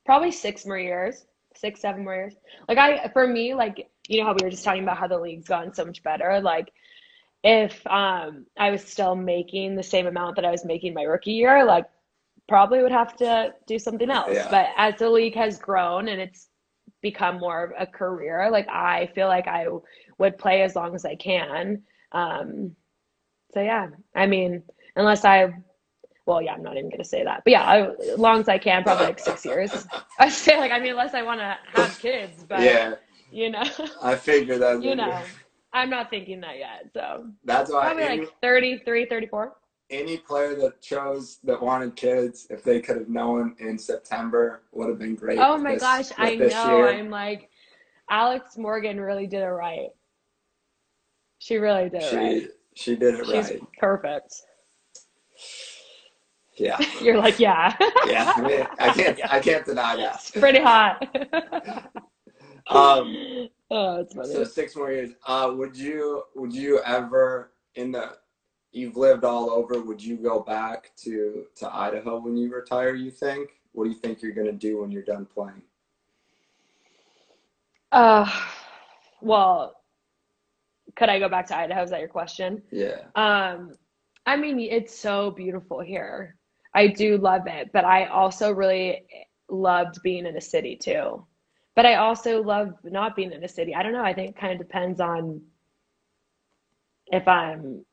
[0.05, 2.35] Probably six more years, six, seven more years.
[2.67, 5.17] Like I, for me, like you know how we were just talking about how the
[5.17, 6.41] league's gotten so much better.
[6.41, 6.73] Like
[7.45, 11.31] if um I was still making the same amount that I was making my rookie
[11.31, 11.85] year, like
[12.49, 14.33] probably would have to do something else.
[14.33, 14.47] Yeah.
[14.49, 16.49] But as the league has grown and it's
[17.01, 19.67] become more of a career, like I feel like I
[20.17, 21.83] would play as long as I can.
[22.11, 22.75] Um,
[23.53, 24.63] so yeah, I mean,
[24.95, 25.53] unless I,
[26.25, 28.57] well, yeah, I'm not even gonna say that, but yeah, I, as long as I
[28.57, 29.87] can, probably like six years.
[30.19, 32.95] I say like, I mean, unless I want to have kids, but yeah,
[33.31, 33.63] you know,
[34.01, 34.81] I figure that.
[34.83, 35.21] you know,
[35.75, 36.89] I'm not thinking that yet.
[36.93, 39.55] So that's why probably like 33, 34
[39.89, 44.89] any player that chose that wanted kids, if they could have known in September, would
[44.89, 45.39] have been great.
[45.39, 46.77] Oh my this, gosh, I know.
[46.77, 46.89] Year.
[46.89, 47.49] I'm like,
[48.09, 49.89] Alex Morgan really did it right.
[51.37, 52.47] She really did it she, right.
[52.75, 53.61] She did it She's right.
[53.79, 54.41] Perfect.
[56.57, 56.79] Yeah.
[57.01, 57.75] You're like, yeah.
[58.07, 58.33] yeah.
[58.35, 59.19] I, mean, I can't.
[59.33, 60.15] I can't deny that.
[60.15, 61.05] It's pretty hot.
[62.67, 63.49] um.
[63.71, 64.33] Oh, it's funny.
[64.33, 65.11] So six more years.
[65.25, 66.23] Uh, would you?
[66.35, 68.17] Would you ever in the
[68.75, 69.81] you've lived all over.
[69.81, 72.93] Would you go back to to Idaho when you retire?
[72.93, 73.49] You think?
[73.71, 75.61] What do you think you're going to do when you're done playing?
[77.91, 78.29] Uh,
[79.21, 79.75] well,
[80.95, 81.83] could I go back to Idaho?
[81.83, 82.61] Is that your question?
[82.71, 83.01] Yeah.
[83.15, 83.73] Um,
[84.25, 86.37] I mean, it's so beautiful here.
[86.73, 89.03] I do love it, but I also really
[89.49, 91.25] loved being in a city too.
[91.75, 93.75] But I also love not being in a city.
[93.75, 94.03] I don't know.
[94.03, 95.41] I think it kind of depends on
[97.07, 97.85] if I'm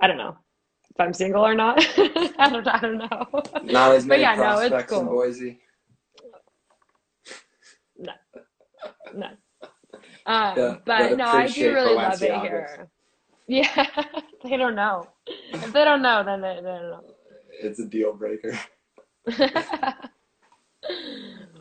[0.00, 0.36] I don't know
[0.90, 1.78] if I'm single or not.
[2.38, 2.66] I don't.
[2.68, 3.42] I don't know.
[3.64, 5.00] Not as many yeah, prospects no, it's cool.
[5.00, 5.60] in Boise.
[7.98, 8.12] No,
[9.14, 9.26] no.
[10.26, 12.88] Um, yeah, but no, I do really love it here.
[13.46, 13.86] Yeah,
[14.42, 15.06] they don't know.
[15.26, 17.04] If they don't know, then they, they don't know.
[17.60, 18.58] It's a deal breaker.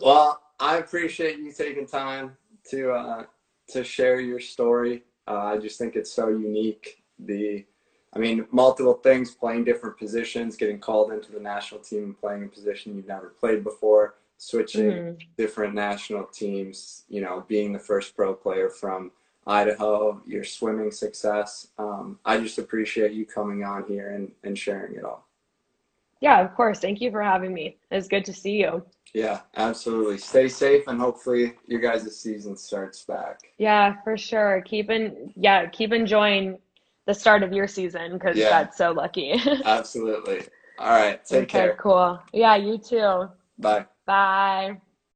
[0.01, 2.37] well, I appreciate you taking time
[2.69, 3.23] to uh,
[3.67, 5.03] to share your story.
[5.27, 7.03] Uh, I just think it's so unique.
[7.19, 7.65] The
[8.13, 12.45] I mean, multiple things, playing different positions, getting called into the national team and playing
[12.45, 15.23] a position you've never played before, switching mm-hmm.
[15.37, 19.11] different national teams, you know, being the first pro player from
[19.45, 21.67] Idaho, your swimming success.
[21.77, 25.27] Um, I just appreciate you coming on here and, and sharing it all.
[26.23, 26.79] Yeah, of course.
[26.79, 27.75] Thank you for having me.
[27.91, 28.85] It's good to see you.
[29.13, 30.17] Yeah, absolutely.
[30.19, 33.41] Stay safe and hopefully your guys' season starts back.
[33.57, 34.61] Yeah, for sure.
[34.65, 36.59] Keep in, yeah, keep enjoying
[37.07, 38.49] the start of your season because yeah.
[38.49, 39.33] that's so lucky.
[39.65, 40.43] Absolutely.
[40.79, 41.23] All right.
[41.25, 41.75] Take okay, care.
[41.75, 42.17] Cool.
[42.31, 43.25] Yeah, you too.
[43.59, 43.85] Bye.
[44.05, 44.77] Bye.